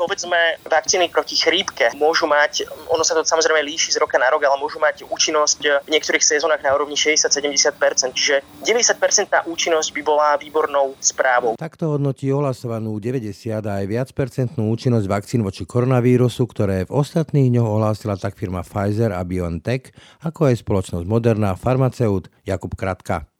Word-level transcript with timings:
povedzme 0.00 0.60
vakcíny 0.64 1.12
proti 1.12 1.36
chrípke 1.36 1.92
môžu 1.96 2.24
mať, 2.24 2.66
ono 2.88 3.04
sa 3.04 3.12
to 3.12 3.22
samozrejme 3.22 3.60
líši 3.62 3.94
z 3.94 4.00
roka 4.00 4.16
na 4.16 4.32
rok, 4.32 4.42
ale 4.44 4.56
môžu 4.56 4.80
mať 4.80 5.04
účinnosť 5.04 5.86
v 5.86 5.88
niektorých 5.92 6.24
sezónach 6.24 6.64
na 6.64 6.72
úrovni 6.72 6.96
60-70%, 6.96 8.16
čiže 8.16 8.42
90% 8.64 9.48
účinnosť 9.48 9.88
by 9.94 10.02
bola 10.04 10.36
výbornou 10.40 10.96
správou. 11.00 11.56
Takto 11.60 11.96
hodnotí 11.96 12.28
ohlasovanú 12.32 12.96
90 12.96 13.60
a 13.60 13.80
aj 13.80 13.86
viac 13.88 14.08
percentnú 14.12 14.72
účinnosť 14.72 15.06
vakcín 15.08 15.40
voči 15.44 15.68
koronavírusu, 15.68 16.44
ktoré 16.48 16.88
v 16.88 16.94
ostatných 16.94 17.52
dňoch 17.52 17.68
ohlásila 17.68 18.16
tak 18.16 18.36
firma 18.36 18.64
Pfizer 18.64 19.12
a 19.12 19.22
BioNTech, 19.24 19.92
ako 20.24 20.52
aj 20.52 20.60
spoločnosť 20.60 21.04
Moderna 21.08 21.56
farmaceut 21.56 22.28
Jakub 22.44 22.72
Kratka. 22.76 23.30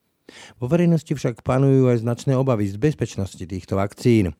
Vo 0.62 0.70
verejnosti 0.70 1.10
však 1.10 1.42
panujú 1.42 1.90
aj 1.90 2.06
značné 2.06 2.38
obavy 2.38 2.70
z 2.70 2.78
bezpečnosti 2.78 3.42
týchto 3.42 3.74
vakcín. 3.74 4.38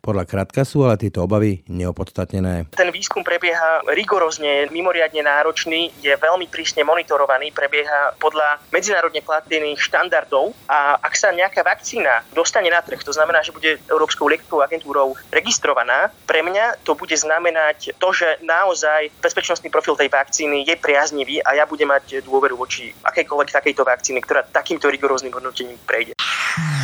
Podľa 0.00 0.24
Kratka 0.26 0.62
sú 0.62 0.86
ale 0.86 1.00
tieto 1.00 1.24
obavy 1.24 1.62
neopodstatnené. 1.66 2.70
Ten 2.74 2.90
výskum 2.94 3.26
prebieha 3.26 3.82
rigorozne, 3.90 4.70
mimoriadne 4.70 5.22
náročný, 5.24 5.90
je 6.02 6.12
veľmi 6.14 6.46
prísne 6.50 6.86
monitorovaný, 6.86 7.50
prebieha 7.50 8.14
podľa 8.20 8.62
medzinárodne 8.70 9.22
platných 9.22 9.78
štandardov 9.80 10.54
a 10.70 10.98
ak 11.00 11.14
sa 11.16 11.32
nejaká 11.32 11.62
vakcína 11.66 12.22
dostane 12.34 12.70
na 12.70 12.82
trh, 12.82 13.02
to 13.02 13.12
znamená, 13.14 13.42
že 13.42 13.54
bude 13.54 13.78
Európskou 13.90 14.30
liekovou 14.30 14.62
agentúrou 14.62 15.18
registrovaná, 15.32 16.10
pre 16.26 16.42
mňa 16.42 16.82
to 16.84 16.94
bude 16.94 17.14
znamenať 17.14 17.96
to, 17.98 18.08
že 18.12 18.42
naozaj 18.42 19.10
bezpečnostný 19.22 19.72
profil 19.72 19.96
tej 19.96 20.12
vakcíny 20.12 20.66
je 20.66 20.76
priaznivý 20.78 21.42
a 21.42 21.58
ja 21.58 21.64
budem 21.66 21.88
mať 21.90 22.22
dôveru 22.22 22.54
voči 22.58 22.92
akejkoľvek 23.02 23.48
takejto 23.52 23.82
vakcíny, 23.82 24.18
ktorá 24.22 24.44
takýmto 24.46 24.90
rigoróznym 24.90 25.32
hodnotením 25.32 25.78
prejde. 25.86 26.14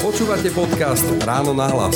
Počúvate 0.00 0.48
podcast 0.56 1.04
Ráno 1.28 1.52
na 1.52 1.68
hlas. 1.68 1.92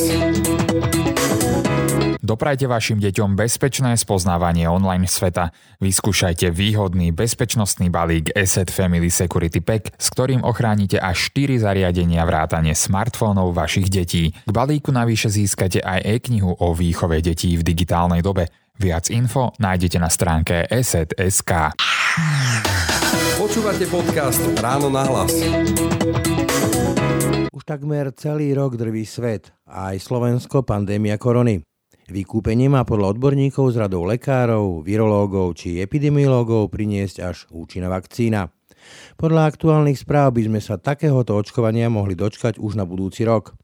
Doprajte 2.21 2.69
vašim 2.69 3.01
deťom 3.01 3.33
bezpečné 3.33 3.97
spoznávanie 3.97 4.69
online 4.69 5.09
sveta. 5.09 5.53
Vyskúšajte 5.81 6.53
výhodný 6.53 7.17
bezpečnostný 7.17 7.89
balík 7.89 8.33
Asset 8.37 8.69
Family 8.69 9.09
Security 9.09 9.65
Pack, 9.65 9.97
s 9.97 10.13
ktorým 10.13 10.45
ochránite 10.45 11.01
až 11.01 11.33
4 11.33 11.65
zariadenia 11.65 12.25
vrátane 12.29 12.77
smartfónov 12.77 13.57
vašich 13.57 13.89
detí. 13.89 14.37
K 14.37 14.53
balíku 14.53 14.93
navyše 14.93 15.33
získate 15.33 15.81
aj 15.81 16.05
e-knihu 16.05 16.53
o 16.53 16.77
výchove 16.77 17.25
detí 17.25 17.57
v 17.57 17.65
digitálnej 17.65 18.21
dobe. 18.21 18.53
Viac 18.77 19.09
info 19.09 19.57
nájdete 19.57 19.97
na 19.97 20.13
stránke 20.13 20.69
asset.sk. 20.69 21.73
Počúvate 23.41 23.89
podcast 23.89 24.45
Ráno 24.61 24.93
na 24.93 25.09
hlas. 25.09 25.33
Už 27.55 27.63
takmer 27.63 28.11
celý 28.19 28.51
rok 28.51 28.75
drví 28.75 29.07
svet 29.07 29.55
a 29.63 29.95
aj 29.95 30.03
Slovensko 30.03 30.67
pandémia 30.67 31.15
korony. 31.15 31.63
Vykúpenie 32.11 32.67
má 32.67 32.83
podľa 32.83 33.15
odborníkov 33.15 33.71
z 33.71 33.79
radou 33.79 34.03
lekárov, 34.11 34.83
virológov 34.83 35.55
či 35.55 35.79
epidemiológov 35.79 36.75
priniesť 36.75 37.23
až 37.23 37.47
účinná 37.55 37.87
vakcína. 37.87 38.51
Podľa 39.15 39.55
aktuálnych 39.55 40.03
správ 40.03 40.35
by 40.35 40.51
sme 40.51 40.59
sa 40.59 40.83
takéhoto 40.83 41.39
očkovania 41.39 41.87
mohli 41.87 42.19
dočkať 42.19 42.59
už 42.59 42.75
na 42.75 42.83
budúci 42.83 43.23
rok. 43.23 43.55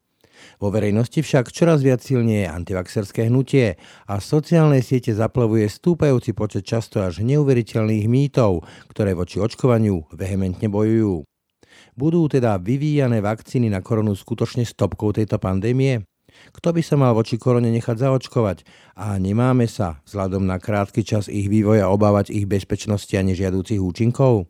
Vo 0.63 0.71
verejnosti 0.71 1.19
však 1.19 1.51
čoraz 1.51 1.83
viac 1.83 1.99
silnie 1.99 2.47
je 2.47 2.53
antivaxerské 2.55 3.27
hnutie 3.27 3.75
a 4.07 4.23
sociálne 4.23 4.87
siete 4.87 5.11
zaplavuje 5.19 5.67
stúpajúci 5.67 6.31
počet 6.31 6.63
často 6.63 7.03
až 7.03 7.27
neuveriteľných 7.27 8.07
mýtov, 8.07 8.63
ktoré 8.87 9.19
voči 9.19 9.43
očkovaniu 9.43 10.15
vehementne 10.15 10.71
bojujú. 10.71 11.27
Budú 11.99 12.27
teda 12.31 12.59
vyvíjané 12.61 13.23
vakcíny 13.23 13.71
na 13.71 13.81
koronu 13.83 14.15
skutočne 14.15 14.67
stopkou 14.67 15.15
tejto 15.15 15.39
pandémie? 15.39 16.05
Kto 16.55 16.71
by 16.71 16.83
sa 16.83 16.95
mal 16.95 17.13
voči 17.13 17.37
korone 17.37 17.69
nechať 17.75 18.07
zaočkovať? 18.07 18.63
A 18.97 19.19
nemáme 19.19 19.67
sa, 19.67 19.99
vzhľadom 20.07 20.47
na 20.47 20.63
krátky 20.63 21.03
čas 21.03 21.27
ich 21.27 21.51
vývoja, 21.51 21.91
obávať 21.91 22.31
ich 22.31 22.47
bezpečnosti 22.47 23.13
a 23.19 23.27
nežiadúcich 23.27 23.83
účinkov? 23.83 24.47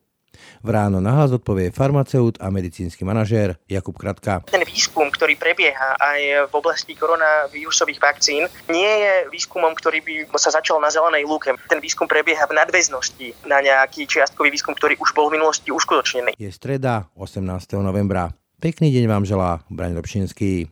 V 0.60 0.68
ráno 0.68 1.00
nahlas 1.00 1.32
odpovie 1.32 1.72
farmaceut 1.72 2.36
a 2.36 2.52
medicínsky 2.52 3.06
manažér 3.06 3.56
Jakub 3.64 3.96
Kratka. 3.96 4.44
Ten 4.48 4.64
výskum, 4.66 5.08
ktorý 5.08 5.36
prebieha 5.40 5.96
aj 5.96 6.50
v 6.50 6.52
oblasti 6.52 6.92
koronavírusových 6.98 8.00
vakcín, 8.00 8.44
nie 8.68 8.90
je 8.90 9.32
výskumom, 9.32 9.72
ktorý 9.72 10.04
by 10.04 10.14
sa 10.36 10.52
začal 10.52 10.80
na 10.80 10.92
zelenej 10.92 11.24
lúke. 11.24 11.52
Ten 11.68 11.80
výskum 11.80 12.04
prebieha 12.04 12.44
v 12.44 12.56
nadväznosti 12.56 13.48
na 13.48 13.64
nejaký 13.64 14.04
čiastkový 14.04 14.52
výskum, 14.52 14.76
ktorý 14.76 15.00
už 15.00 15.16
bol 15.16 15.32
v 15.32 15.40
minulosti 15.40 15.72
uskutočnený. 15.72 16.36
Je 16.36 16.50
streda 16.52 17.08
18. 17.16 17.40
novembra. 17.80 18.32
Pekný 18.60 18.92
deň 18.92 19.04
vám 19.08 19.24
želá 19.24 19.64
Braň 19.72 19.96
Robšinský. 19.96 20.68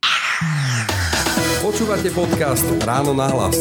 Počúvate 1.65 2.13
podcast 2.13 2.67
Ráno 2.85 3.17
na 3.17 3.27
hlas 3.33 3.57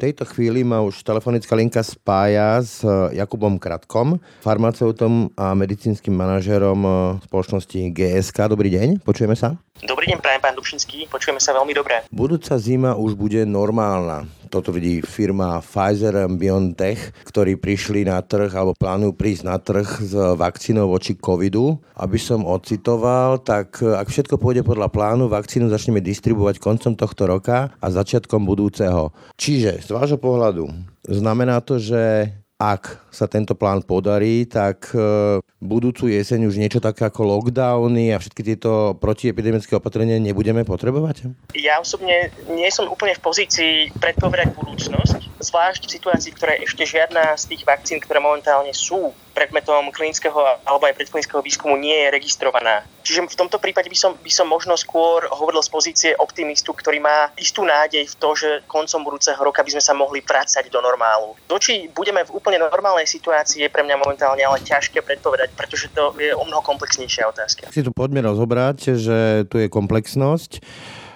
tejto 0.00 0.24
chvíli 0.24 0.64
ma 0.64 0.80
už 0.80 1.04
telefonická 1.04 1.52
linka 1.52 1.84
spája 1.84 2.64
s 2.64 2.80
eh, 2.80 3.20
Jakubom 3.20 3.60
Kratkom, 3.60 4.16
farmaceutom 4.40 5.28
a 5.36 5.52
medicínskym 5.52 6.16
manažérom 6.16 6.80
eh, 6.80 6.92
spoločnosti 7.28 7.92
GSK. 7.92 8.48
Dobrý 8.48 8.72
deň, 8.72 9.04
počujeme 9.04 9.36
sa? 9.36 9.60
Dobrý 9.84 10.08
deň, 10.08 10.24
prajem 10.24 10.40
pán 10.40 10.56
Dubšinský, 10.56 11.12
počujeme 11.12 11.36
sa 11.36 11.52
veľmi 11.52 11.76
dobre. 11.76 12.00
Budúca 12.08 12.56
zima 12.56 12.96
už 12.96 13.12
bude 13.12 13.44
normálna. 13.44 14.24
To 14.50 14.58
tvrdí 14.58 14.98
firma 15.06 15.62
Pfizer 15.62 16.26
BioNTech, 16.26 17.22
ktorí 17.22 17.54
prišli 17.54 18.02
na 18.02 18.18
trh 18.18 18.50
alebo 18.50 18.74
plánujú 18.74 19.14
prísť 19.14 19.42
na 19.46 19.56
trh 19.62 19.86
s 19.86 20.12
vakcínou 20.34 20.90
voči 20.90 21.14
covidu. 21.14 21.78
Aby 21.94 22.18
som 22.18 22.42
ocitoval, 22.42 23.46
tak 23.46 23.78
ak 23.78 24.10
všetko 24.10 24.42
pôjde 24.42 24.66
podľa 24.66 24.90
plánu, 24.90 25.30
vakcínu 25.30 25.70
začneme 25.70 26.02
distribuovať 26.02 26.58
koncom 26.58 26.98
tohto 26.98 27.30
roka 27.30 27.70
a 27.78 27.86
začiatkom 27.94 28.42
budúceho. 28.42 29.14
Čiže 29.38 29.86
z 29.86 29.88
vášho 29.94 30.18
pohľadu 30.18 30.66
znamená 31.06 31.62
to, 31.62 31.78
že 31.78 32.34
ak 32.60 33.09
sa 33.10 33.26
tento 33.26 33.58
plán 33.58 33.82
podarí, 33.82 34.46
tak 34.46 34.94
e, 34.94 35.38
budúcu 35.60 36.08
jeseň 36.08 36.46
už 36.46 36.56
niečo 36.56 36.80
také 36.80 37.06
ako 37.06 37.26
lockdowny 37.26 38.14
a 38.14 38.22
všetky 38.22 38.42
tieto 38.42 38.96
protiepidemické 38.96 39.76
opatrenia 39.76 40.16
nebudeme 40.16 40.62
potrebovať? 40.64 41.28
Ja 41.58 41.82
osobne 41.82 42.30
nie 42.48 42.70
som 42.70 42.88
úplne 42.88 43.18
v 43.18 43.22
pozícii 43.22 43.74
predpovedať 43.98 44.56
budúcnosť, 44.56 45.42
zvlášť 45.42 45.82
v 45.88 45.94
situácii, 46.00 46.32
ktoré 46.36 46.62
ešte 46.62 46.86
žiadna 46.86 47.34
z 47.36 47.56
tých 47.56 47.62
vakcín, 47.66 47.98
ktoré 47.98 48.22
momentálne 48.22 48.72
sú 48.72 49.12
predmetom 49.32 49.88
klinického 49.94 50.36
alebo 50.66 50.84
aj 50.84 50.96
predklinického 50.98 51.40
výskumu 51.40 51.78
nie 51.78 51.94
je 51.94 52.12
registrovaná. 52.12 52.84
Čiže 53.00 53.24
v 53.24 53.38
tomto 53.40 53.56
prípade 53.56 53.88
by 53.88 53.96
som, 53.96 54.12
by 54.20 54.28
som 54.28 54.44
možno 54.44 54.76
skôr 54.76 55.24
hovoril 55.32 55.64
z 55.64 55.72
pozície 55.72 56.10
optimistu, 56.12 56.76
ktorý 56.76 57.00
má 57.00 57.32
istú 57.40 57.64
nádej 57.64 58.04
v 58.04 58.14
to, 58.20 58.28
že 58.36 58.50
koncom 58.68 59.00
budúceho 59.06 59.40
roka 59.40 59.64
by 59.64 59.72
sme 59.72 59.82
sa 59.82 59.96
mohli 59.96 60.20
vrácať 60.20 60.68
do 60.68 60.84
normálu. 60.84 61.32
To, 61.48 61.56
či 61.56 61.88
budeme 61.88 62.26
v 62.26 62.34
úplne 62.36 62.60
normálnej 62.60 62.99
situácii, 63.06 63.64
je 63.64 63.70
pre 63.70 63.84
mňa 63.84 63.96
momentálne 64.00 64.42
ale 64.42 64.60
ťažké 64.64 65.00
predpovedať, 65.04 65.54
pretože 65.54 65.92
to 65.92 66.16
je 66.18 66.32
o 66.32 66.44
mnoho 66.44 66.64
komplexnejšia 66.64 67.28
otázka. 67.30 67.68
Si 67.70 67.84
tu 67.84 67.92
poďme 67.92 68.24
rozobrať, 68.26 68.96
že 68.98 69.48
tu 69.48 69.60
je 69.60 69.68
komplexnosť. 69.68 70.60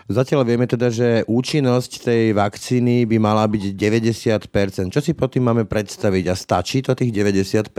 Zatiaľ 0.04 0.44
vieme 0.44 0.68
teda, 0.68 0.92
že 0.92 1.24
účinnosť 1.24 2.04
tej 2.04 2.36
vakcíny 2.36 3.08
by 3.08 3.16
mala 3.16 3.48
byť 3.48 3.72
90%. 3.72 4.92
Čo 4.92 5.00
si 5.00 5.16
pod 5.16 5.32
tým 5.32 5.48
máme 5.48 5.64
predstaviť? 5.64 6.24
A 6.28 6.36
stačí 6.36 6.84
to 6.84 6.92
tých 6.92 7.08
90% 7.08 7.72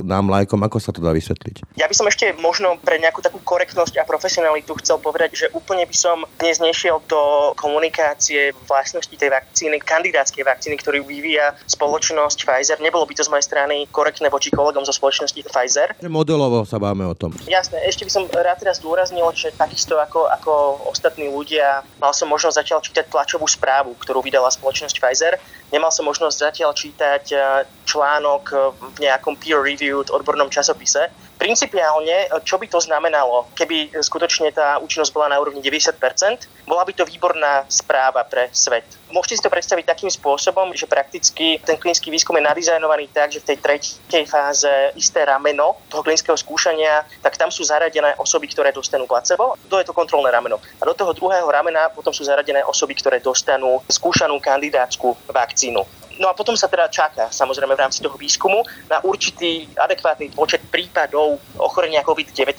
nám 0.00 0.32
lajkom? 0.32 0.56
Ako 0.64 0.80
sa 0.80 0.88
to 0.88 1.04
dá 1.04 1.12
vysvetliť? 1.12 1.76
Ja 1.76 1.84
by 1.84 1.92
som 1.92 2.08
ešte 2.08 2.32
možno 2.40 2.80
pre 2.80 2.96
nejakú 2.96 3.20
takú 3.20 3.44
korektnosť 3.44 4.00
a 4.00 4.08
profesionalitu 4.08 4.72
chcel 4.80 4.96
povedať, 5.04 5.36
že 5.36 5.46
úplne 5.52 5.84
by 5.84 5.92
som 5.92 6.24
dnes 6.40 6.56
nešiel 6.64 6.96
do 7.04 7.52
komunikácie 7.60 8.56
vlastnosti 8.64 9.12
tej 9.12 9.28
vakcíny, 9.28 9.76
kandidátskej 9.76 10.48
vakcíny, 10.48 10.80
ktorú 10.80 11.04
vyvíja 11.04 11.60
spoločnosť 11.68 12.40
Pfizer. 12.40 12.80
Nebolo 12.80 13.04
by 13.04 13.20
to 13.20 13.28
z 13.28 13.28
mojej 13.28 13.44
strany 13.44 13.84
korektné 13.92 14.32
voči 14.32 14.48
kolegom 14.48 14.80
zo 14.88 14.96
spoločnosti 14.96 15.44
Pfizer. 15.44 15.92
Modelovo 16.08 16.64
sa 16.64 16.80
báme 16.80 17.04
o 17.04 17.12
tom. 17.12 17.36
Jasné, 17.44 17.84
ešte 17.84 18.08
by 18.08 18.12
som 18.16 18.24
rád 18.32 18.64
teraz 18.64 18.80
zdôraznil, 18.80 19.28
že 19.36 19.52
takisto 19.52 20.00
ako, 20.00 20.32
ako 20.40 20.52
ostatní 20.88 21.28
ľudia 21.28 21.65
mal 22.00 22.12
som 22.12 22.28
možnosť 22.30 22.56
zatiaľ 22.62 22.80
čítať 22.82 23.06
tlačovú 23.10 23.46
správu, 23.48 23.94
ktorú 23.98 24.22
vydala 24.22 24.50
spoločnosť 24.52 24.96
Pfizer. 24.98 25.34
Nemal 25.70 25.90
som 25.90 26.06
možnosť 26.06 26.36
zatiaľ 26.50 26.70
čítať 26.74 27.24
eh, 27.34 27.40
článok 27.86 28.44
v 28.74 28.98
nejakom 28.98 29.38
peer-reviewed 29.38 30.10
odbornom 30.10 30.50
časopise. 30.50 31.08
Principiálne, 31.36 32.32
čo 32.42 32.56
by 32.56 32.66
to 32.66 32.80
znamenalo, 32.80 33.46
keby 33.52 33.92
skutočne 34.00 34.50
tá 34.56 34.80
účinnosť 34.80 35.12
bola 35.12 35.30
na 35.30 35.36
úrovni 35.36 35.60
90%, 35.60 36.66
bola 36.66 36.82
by 36.82 36.92
to 36.96 37.04
výborná 37.04 37.68
správa 37.68 38.24
pre 38.24 38.48
svet. 38.56 38.88
Môžete 39.12 39.38
si 39.38 39.44
to 39.44 39.52
predstaviť 39.52 39.84
takým 39.86 40.10
spôsobom, 40.10 40.74
že 40.74 40.90
prakticky 40.90 41.62
ten 41.62 41.78
klinický 41.78 42.10
výskum 42.10 42.34
je 42.40 42.48
nadizajnovaný 42.48 43.12
tak, 43.14 43.30
že 43.30 43.44
v 43.44 43.54
tej 43.54 43.58
tretej 43.62 44.24
fáze 44.26 44.72
isté 44.98 45.22
rameno 45.22 45.78
toho 45.86 46.02
klinického 46.02 46.34
skúšania, 46.34 47.06
tak 47.22 47.38
tam 47.38 47.52
sú 47.54 47.62
zaradené 47.62 48.18
osoby, 48.18 48.50
ktoré 48.50 48.74
dostanú 48.74 49.06
placebo, 49.06 49.54
to 49.70 49.78
je 49.78 49.86
to 49.86 49.94
kontrolné 49.94 50.32
rameno. 50.32 50.58
A 50.80 50.88
do 50.88 50.96
toho 50.96 51.14
druhého 51.14 51.46
ramena 51.46 51.92
potom 51.92 52.10
sú 52.10 52.26
zaradené 52.26 52.66
osoby, 52.66 52.98
ktoré 52.98 53.22
dostanú 53.22 53.78
skúšanú 53.86 54.42
kandidátsku 54.42 55.14
vakcínu. 55.30 55.55
No 56.16 56.28
a 56.28 56.36
potom 56.36 56.56
sa 56.56 56.64
teda 56.64 56.88
čaká, 56.88 57.28
samozrejme 57.28 57.76
v 57.76 57.82
rámci 57.84 58.00
toho 58.00 58.16
výskumu, 58.16 58.64
na 58.88 59.04
určitý 59.04 59.68
adekvátny 59.76 60.32
počet 60.32 60.64
prípadov 60.72 61.36
ochorenia 61.60 62.00
COVID-19, 62.00 62.56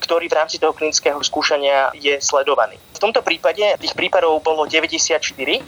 ktorý 0.00 0.32
v 0.32 0.36
rámci 0.36 0.56
toho 0.56 0.72
klinického 0.72 1.20
skúšania 1.20 1.92
je 1.92 2.16
sledovaný. 2.24 2.80
V 2.96 3.04
tomto 3.04 3.20
prípade 3.20 3.60
tých 3.76 3.92
prípadov 3.92 4.40
bolo 4.40 4.64
94, 4.64 5.20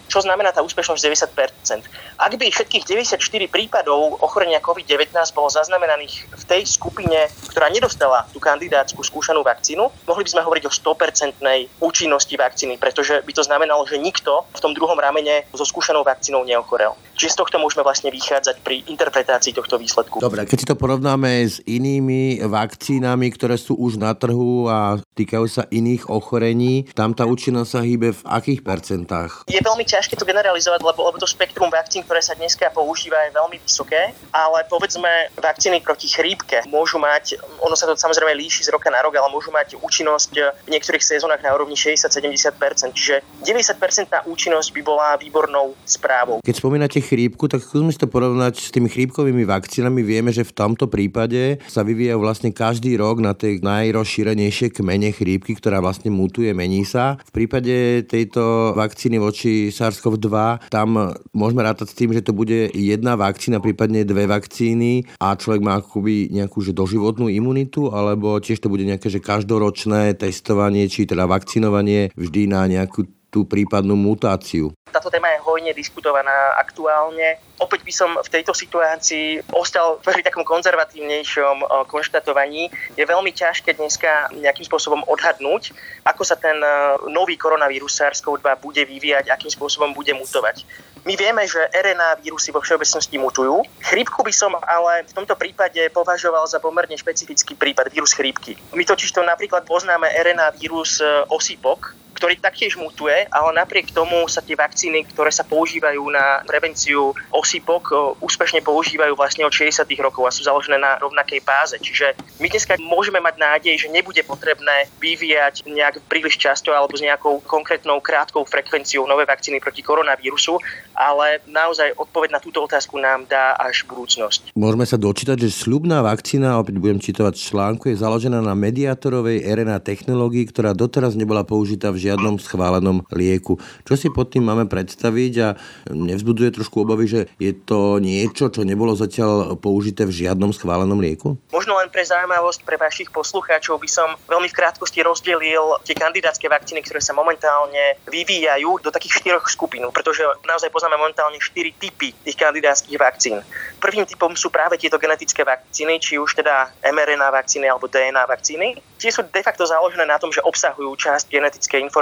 čo 0.09 0.19
znamená 0.25 0.49
tá 0.49 0.65
úspešnosť 0.65 1.29
90%. 1.37 1.85
Ak 2.17 2.33
by 2.33 2.49
všetkých 2.49 2.89
94 2.89 3.21
prípadov 3.53 4.17
ochorenia 4.25 4.65
COVID-19 4.65 5.13
bolo 5.37 5.53
zaznamenaných 5.53 6.25
v 6.25 6.45
tej 6.49 6.65
skupine, 6.65 7.29
ktorá 7.53 7.69
nedostala 7.69 8.25
tú 8.33 8.41
kandidátsku 8.41 9.05
skúšanú 9.05 9.45
vakcínu, 9.45 9.93
mohli 10.09 10.25
by 10.25 10.31
sme 10.33 10.41
hovoriť 10.41 10.65
o 10.65 10.73
100% 10.73 11.85
účinnosti 11.85 12.33
vakcíny, 12.33 12.81
pretože 12.81 13.21
by 13.21 13.33
to 13.37 13.45
znamenalo, 13.45 13.85
že 13.85 14.01
nikto 14.01 14.49
v 14.57 14.61
tom 14.65 14.73
druhom 14.73 14.97
ramene 14.97 15.45
so 15.53 15.69
skúšanou 15.69 16.09
vakcínou 16.09 16.49
neochorel. 16.49 16.97
Čiže 17.13 17.37
z 17.37 17.39
tohto 17.45 17.61
môžeme 17.61 17.85
vlastne 17.85 18.09
vychádzať 18.09 18.65
pri 18.65 18.89
interpretácii 18.89 19.53
tohto 19.53 19.77
výsledku. 19.77 20.25
Dobre, 20.25 20.49
keď 20.49 20.59
si 20.65 20.71
to 20.71 20.81
porovnáme 20.81 21.45
s 21.45 21.61
inými 21.69 22.41
vakcínami, 22.41 23.29
ktoré 23.37 23.61
sú 23.61 23.77
už 23.77 24.01
na 24.01 24.17
trhu 24.17 24.71
a 24.71 24.97
týkajú 25.19 25.47
sa 25.51 25.67
iných 25.69 26.09
ochorení, 26.09 26.87
tam 26.95 27.18
tá 27.19 27.27
účinnosť 27.27 27.71
sa 27.75 27.81
hýbe 27.83 28.15
v 28.15 28.23
akých 28.23 28.63
percentách? 28.63 29.51
Je 29.51 29.59
veľmi 29.59 29.83
ťažké 29.83 30.15
to 30.15 30.23
generalizovať, 30.23 30.79
lebo, 30.87 31.03
lebo 31.03 31.19
to 31.19 31.27
spektrum 31.27 31.67
vakcín, 31.67 32.07
ktoré 32.07 32.23
sa 32.23 32.39
dneska 32.39 32.71
používa, 32.71 33.19
je 33.27 33.35
veľmi 33.35 33.59
vysoké, 33.59 34.15
ale 34.31 34.63
povedzme 34.71 35.35
vakcíny 35.35 35.83
proti 35.83 36.07
chrípke 36.07 36.63
môžu 36.71 37.03
mať, 37.03 37.43
ono 37.59 37.75
sa 37.75 37.91
to 37.91 37.99
samozrejme 37.99 38.39
líši 38.39 38.63
z 38.63 38.71
roka 38.71 38.87
na 38.87 39.03
rok, 39.03 39.19
ale 39.19 39.27
môžu 39.35 39.51
mať 39.51 39.75
účinnosť 39.83 40.63
v 40.63 40.71
niektorých 40.71 41.03
sezónach 41.03 41.43
na 41.43 41.51
úrovni 41.51 41.75
60-70%, 41.75 42.95
čiže 42.95 43.27
90% 43.43 44.29
účinnosť 44.31 44.69
by 44.79 44.81
bola 44.85 45.19
výbornou 45.19 45.75
správou. 45.83 46.39
Keď 46.45 46.55
spomínate 46.55 47.03
chrípku, 47.03 47.49
tak 47.51 47.65
skúsme 47.65 47.91
si 47.91 47.99
to 47.99 48.07
porovnať 48.07 48.61
s 48.61 48.71
tými 48.71 48.93
chrípkovými 48.93 49.49
vakcínami. 49.49 50.05
Vieme, 50.05 50.31
že 50.31 50.45
v 50.45 50.53
tomto 50.53 50.87
prípade 50.87 51.59
sa 51.67 51.81
vyvíjajú 51.81 52.19
vlastne 52.21 52.51
každý 52.53 53.01
rok 53.01 53.25
na 53.25 53.33
tej 53.33 53.65
najrozšírenejšie 53.65 54.71
kmene 54.77 55.11
chrípky, 55.17 55.57
ktorá 55.57 55.81
vlastne 55.81 56.13
mutuje, 56.13 56.53
mení 56.53 56.85
sa. 56.85 57.08
V 57.17 57.31
prípade 57.33 58.05
tejto 58.05 58.75
vakcíny 58.77 59.17
voči 59.17 59.73
SARS-CoV-2 59.73 60.69
tam 60.69 61.17
môžeme 61.33 61.65
rátať 61.65 61.95
s 61.95 61.99
tým, 61.99 62.13
že 62.13 62.21
to 62.21 62.37
bude 62.37 62.69
jedna 62.77 63.17
vakcína, 63.17 63.65
prípadne 63.65 64.05
dve 64.05 64.29
vakcíny 64.29 65.09
a 65.17 65.33
človek 65.33 65.65
má 65.65 65.81
akoby 65.81 66.29
nejakú 66.35 66.61
že 66.61 66.77
doživotnú 66.77 67.33
imunitu, 67.33 67.89
alebo 67.89 68.37
tiež 68.37 68.61
to 68.61 68.69
bude 68.69 68.85
nejaké 68.85 69.09
že 69.09 69.25
každoročné 69.25 70.19
testovanie, 70.19 70.91
či 70.91 71.09
teda 71.09 71.25
vakcinovanie 71.25 72.13
vždy 72.19 72.43
na 72.51 72.69
nejakú 72.69 73.18
tú 73.29 73.45
prípadnú 73.45 73.93
mutáciu. 73.93 74.73
Táto 74.89 75.13
téma 75.13 75.29
je 75.37 75.45
hojne 75.45 75.73
diskutovaná 75.77 76.57
aktuálne. 76.57 77.37
Opäť 77.61 77.85
by 77.85 77.93
som 77.93 78.11
v 78.17 78.29
tejto 78.33 78.57
situácii 78.57 79.53
ostal 79.53 80.01
pri 80.01 80.25
takom 80.25 80.49
konzervatívnejšom 80.49 81.57
eh, 81.61 81.69
konštatovaní. 81.85 82.73
Je 82.97 83.05
veľmi 83.05 83.29
ťažké 83.37 83.77
dneska 83.77 84.33
nejakým 84.33 84.65
spôsobom 84.65 85.05
odhadnúť, 85.05 85.77
ako 86.09 86.23
sa 86.25 86.41
ten 86.41 86.57
eh, 86.57 86.73
nový 87.13 87.37
koronavírus 87.37 88.01
SARS-CoV-2 88.01 88.49
bude 88.65 88.83
vyvíjať, 88.89 89.29
akým 89.29 89.53
spôsobom 89.53 89.93
bude 89.93 90.17
mutovať. 90.17 90.65
My 91.05 91.15
vieme, 91.15 91.45
že 91.45 91.61
RNA 91.73 92.25
vírusy 92.25 92.51
vo 92.51 92.65
všeobecnosti 92.65 93.17
mutujú. 93.21 93.63
Chrípku 93.81 94.25
by 94.25 94.33
som 94.35 94.53
ale 94.61 95.07
v 95.07 95.13
tomto 95.15 95.37
prípade 95.39 95.79
považoval 95.95 96.49
za 96.49 96.59
pomerne 96.59 96.97
špecifický 96.97 97.55
prípad 97.55 97.93
vírus 97.93 98.17
chrípky. 98.17 98.57
My 98.75 98.83
totiž 98.89 99.13
to 99.15 99.23
napríklad 99.23 99.69
poznáme 99.69 100.09
RNA 100.09 100.57
vírus 100.57 101.05
eh, 101.05 101.09
osýpok, 101.29 102.08
ktorý 102.19 102.35
taktiež 102.43 102.75
mutuje, 102.75 103.31
ale 103.31 103.51
napriek 103.55 103.95
tomu 103.95 104.27
sa 104.27 104.43
tie 104.43 104.59
vakcíny, 104.59 105.07
ktoré 105.15 105.31
sa 105.31 105.47
používajú 105.47 106.03
na 106.11 106.43
prevenciu 106.43 107.15
osýpok, 107.31 108.19
úspešne 108.19 108.59
používajú 108.67 109.15
vlastne 109.15 109.47
od 109.47 109.55
60. 109.55 109.87
rokov 110.03 110.27
a 110.27 110.35
sú 110.35 110.43
založené 110.43 110.83
na 110.83 110.99
rovnakej 110.99 111.41
báze. 111.47 111.79
Čiže 111.79 112.19
my 112.43 112.51
dneska 112.51 112.75
môžeme 112.83 113.23
mať 113.23 113.39
nádej, 113.39 113.87
že 113.87 113.89
nebude 113.95 114.19
potrebné 114.27 114.91
vyvíjať 114.99 115.71
nejak 115.71 116.03
príliš 116.11 116.35
často 116.43 116.75
alebo 116.75 116.99
s 116.99 117.07
nejakou 117.07 117.39
konkrétnou 117.47 118.03
krátkou 118.03 118.43
frekvenciou 118.43 119.07
nové 119.07 119.23
vakcíny 119.23 119.63
proti 119.63 119.87
koronavírusu, 119.87 120.59
ale 120.99 121.39
naozaj 121.47 121.95
odpoveď 121.95 122.35
na 122.35 122.41
túto 122.43 122.67
otázku 122.67 122.99
nám 122.99 123.31
dá 123.31 123.55
až 123.55 123.87
budúcnosť. 123.87 124.59
Môžeme 124.59 124.83
sa 124.83 124.99
dočítať, 124.99 125.39
že 125.39 125.55
sľubná 125.55 126.03
vakcína, 126.03 126.59
opäť 126.59 126.83
budem 126.83 126.99
citovať 126.99 127.39
článku, 127.39 127.95
je 127.95 128.03
založená 128.03 128.43
na 128.43 128.59
mediátorovej 128.59 129.47
RNA 129.47 129.79
technológii, 129.87 130.51
ktorá 130.51 130.75
doteraz 130.75 131.15
nebola 131.15 131.47
použitá 131.47 131.95
v 131.95 132.08
žiadnom 132.09 132.41
schválenom 132.41 133.05
lieku. 133.13 133.61
Čo 133.85 133.95
si 134.01 134.09
pod 134.09 134.33
tým 134.33 134.49
máme 134.49 134.65
predstaviť 134.65 135.33
a 135.45 135.49
nevzbudzuje 135.93 136.57
trošku 136.57 136.89
obavy, 136.89 137.05
že 137.05 137.21
je 137.37 137.53
to 137.53 138.01
niečo, 138.01 138.49
čo 138.49 138.65
nebolo 138.65 138.97
zatiaľ 138.97 139.61
použité 139.61 140.09
v 140.09 140.25
žiadnom 140.25 140.57
schválenom 140.57 140.97
lieku? 140.97 141.37
Možno 141.53 141.77
len 141.77 141.93
pre 141.93 142.03
zaujímavosť 142.03 142.65
pre 142.65 142.81
vašich 142.81 143.13
poslucháčov 143.13 143.77
by 143.77 143.89
som 143.89 144.09
veľmi 144.25 144.49
v 144.49 144.57
krátkosti 144.57 145.05
rozdelil 145.05 145.77
tie 145.85 145.93
kandidátske 145.93 146.49
vakcíny, 146.49 146.81
ktoré 146.81 147.05
sa 147.05 147.13
momentálne 147.13 148.01
vyvíjajú 148.09 148.81
do 148.81 148.89
takých 148.89 149.21
štyroch 149.21 149.47
skupín, 149.53 149.85
pretože 149.93 150.25
naozaj 150.49 150.73
poznáme 150.73 150.97
momentálne 150.97 151.37
štyri 151.39 151.77
typy 151.77 152.17
tých 152.25 152.37
kandidátskych 152.39 152.97
vakcín. 152.97 153.45
Prvým 153.79 154.09
typom 154.09 154.33
sú 154.33 154.49
práve 154.49 154.81
tieto 154.81 154.97
genetické 154.97 155.45
vakcíny, 155.45 156.01
či 156.01 156.17
už 156.17 156.41
teda 156.41 156.73
mRNA 156.81 157.29
vakcíny 157.29 157.69
alebo 157.69 157.91
DNA 157.91 158.25
vakcíny. 158.25 158.81
Tie 158.99 159.15
sú 159.15 159.23
de 159.23 159.43
facto 159.45 159.63
založené 159.63 160.07
na 160.07 160.19
tom, 160.19 160.35
že 160.35 160.43
obsahujú 160.43 160.99
časť 160.99 161.31
genetickej 161.31 161.81
informácie 161.83 161.98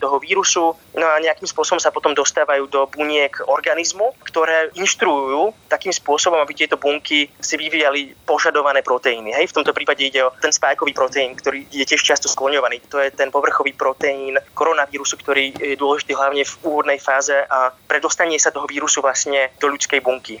toho 0.00 0.16
vírusu, 0.18 0.74
no 0.96 1.06
a 1.06 1.20
nejakým 1.22 1.46
spôsobom 1.46 1.78
sa 1.78 1.94
potom 1.94 2.16
dostávajú 2.16 2.66
do 2.66 2.88
buniek 2.90 3.32
organizmu, 3.46 4.16
ktoré 4.26 4.72
inštruujú 4.74 5.54
takým 5.70 5.92
spôsobom, 5.92 6.40
aby 6.40 6.52
tieto 6.56 6.80
bunky 6.80 7.30
si 7.38 7.54
vyvíjali 7.54 8.16
požadované 8.26 8.82
proteíny. 8.82 9.36
Hej, 9.36 9.52
v 9.52 9.56
tomto 9.62 9.76
prípade 9.76 10.02
ide 10.02 10.26
o 10.26 10.34
ten 10.34 10.50
spajkový 10.50 10.96
proteín, 10.96 11.36
ktorý 11.36 11.68
je 11.70 11.84
tiež 11.84 12.02
často 12.02 12.26
skloňovaný. 12.26 12.82
To 12.90 12.98
je 12.98 13.12
ten 13.12 13.30
povrchový 13.30 13.76
proteín 13.76 14.40
koronavírusu, 14.56 15.20
ktorý 15.20 15.52
je 15.54 15.76
dôležitý 15.76 16.16
hlavne 16.16 16.42
v 16.42 16.56
úvodnej 16.64 16.98
fáze 16.98 17.36
a 17.36 17.70
predostanie 17.86 18.40
sa 18.40 18.50
toho 18.50 18.66
vírusu 18.66 19.04
vlastne 19.04 19.52
do 19.60 19.68
ľudskej 19.70 20.00
bunky. 20.00 20.40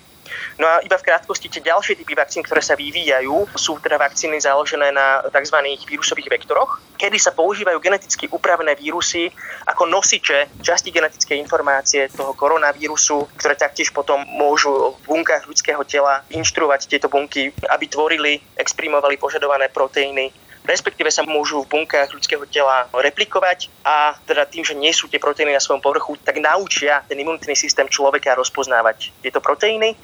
No 0.56 0.66
a 0.66 0.80
iba 0.80 0.96
v 0.96 1.06
krátkosti 1.06 1.52
tie 1.52 1.62
ďalšie 1.62 2.00
typy 2.00 2.16
vakcín, 2.16 2.42
ktoré 2.42 2.64
sa 2.64 2.78
vyvíjajú, 2.78 3.52
sú 3.56 3.76
teda 3.82 4.00
vakcíny 4.00 4.40
založené 4.40 4.92
na 4.92 5.20
tzv. 5.28 5.56
vírusových 5.84 6.32
vektoroch, 6.32 6.80
kedy 6.96 7.20
sa 7.20 7.36
používajú 7.36 7.76
geneticky 7.82 8.26
upravené 8.32 8.72
vírusy 8.78 9.28
ako 9.68 9.84
nosiče 9.90 10.62
časti 10.64 10.88
genetickej 10.88 11.36
informácie 11.36 12.08
toho 12.12 12.32
koronavírusu, 12.32 13.28
ktoré 13.36 13.54
taktiež 13.58 13.92
potom 13.92 14.24
môžu 14.24 14.96
v 15.04 15.16
bunkách 15.16 15.44
ľudského 15.44 15.82
tela 15.84 16.24
inštruovať 16.32 16.88
tieto 16.88 17.12
bunky, 17.12 17.52
aby 17.68 17.84
tvorili, 17.86 18.40
exprimovali 18.56 19.20
požadované 19.20 19.68
proteíny 19.68 20.32
respektíve 20.66 21.08
sa 21.08 21.22
môžu 21.22 21.62
v 21.64 21.70
bunkách 21.72 22.12
ľudského 22.12 22.42
tela 22.50 22.90
replikovať 22.92 23.70
a 23.86 24.18
teda 24.26 24.44
tým, 24.50 24.66
že 24.66 24.74
nie 24.74 24.90
sú 24.90 25.06
tie 25.06 25.22
proteíny 25.22 25.54
na 25.54 25.62
svojom 25.62 25.80
povrchu, 25.80 26.18
tak 26.20 26.42
naučia 26.42 27.06
ten 27.06 27.16
imunitný 27.16 27.54
systém 27.54 27.86
človeka 27.86 28.34
rozpoznávať 28.34 29.14
tieto 29.22 29.38
proteíny 29.38 29.94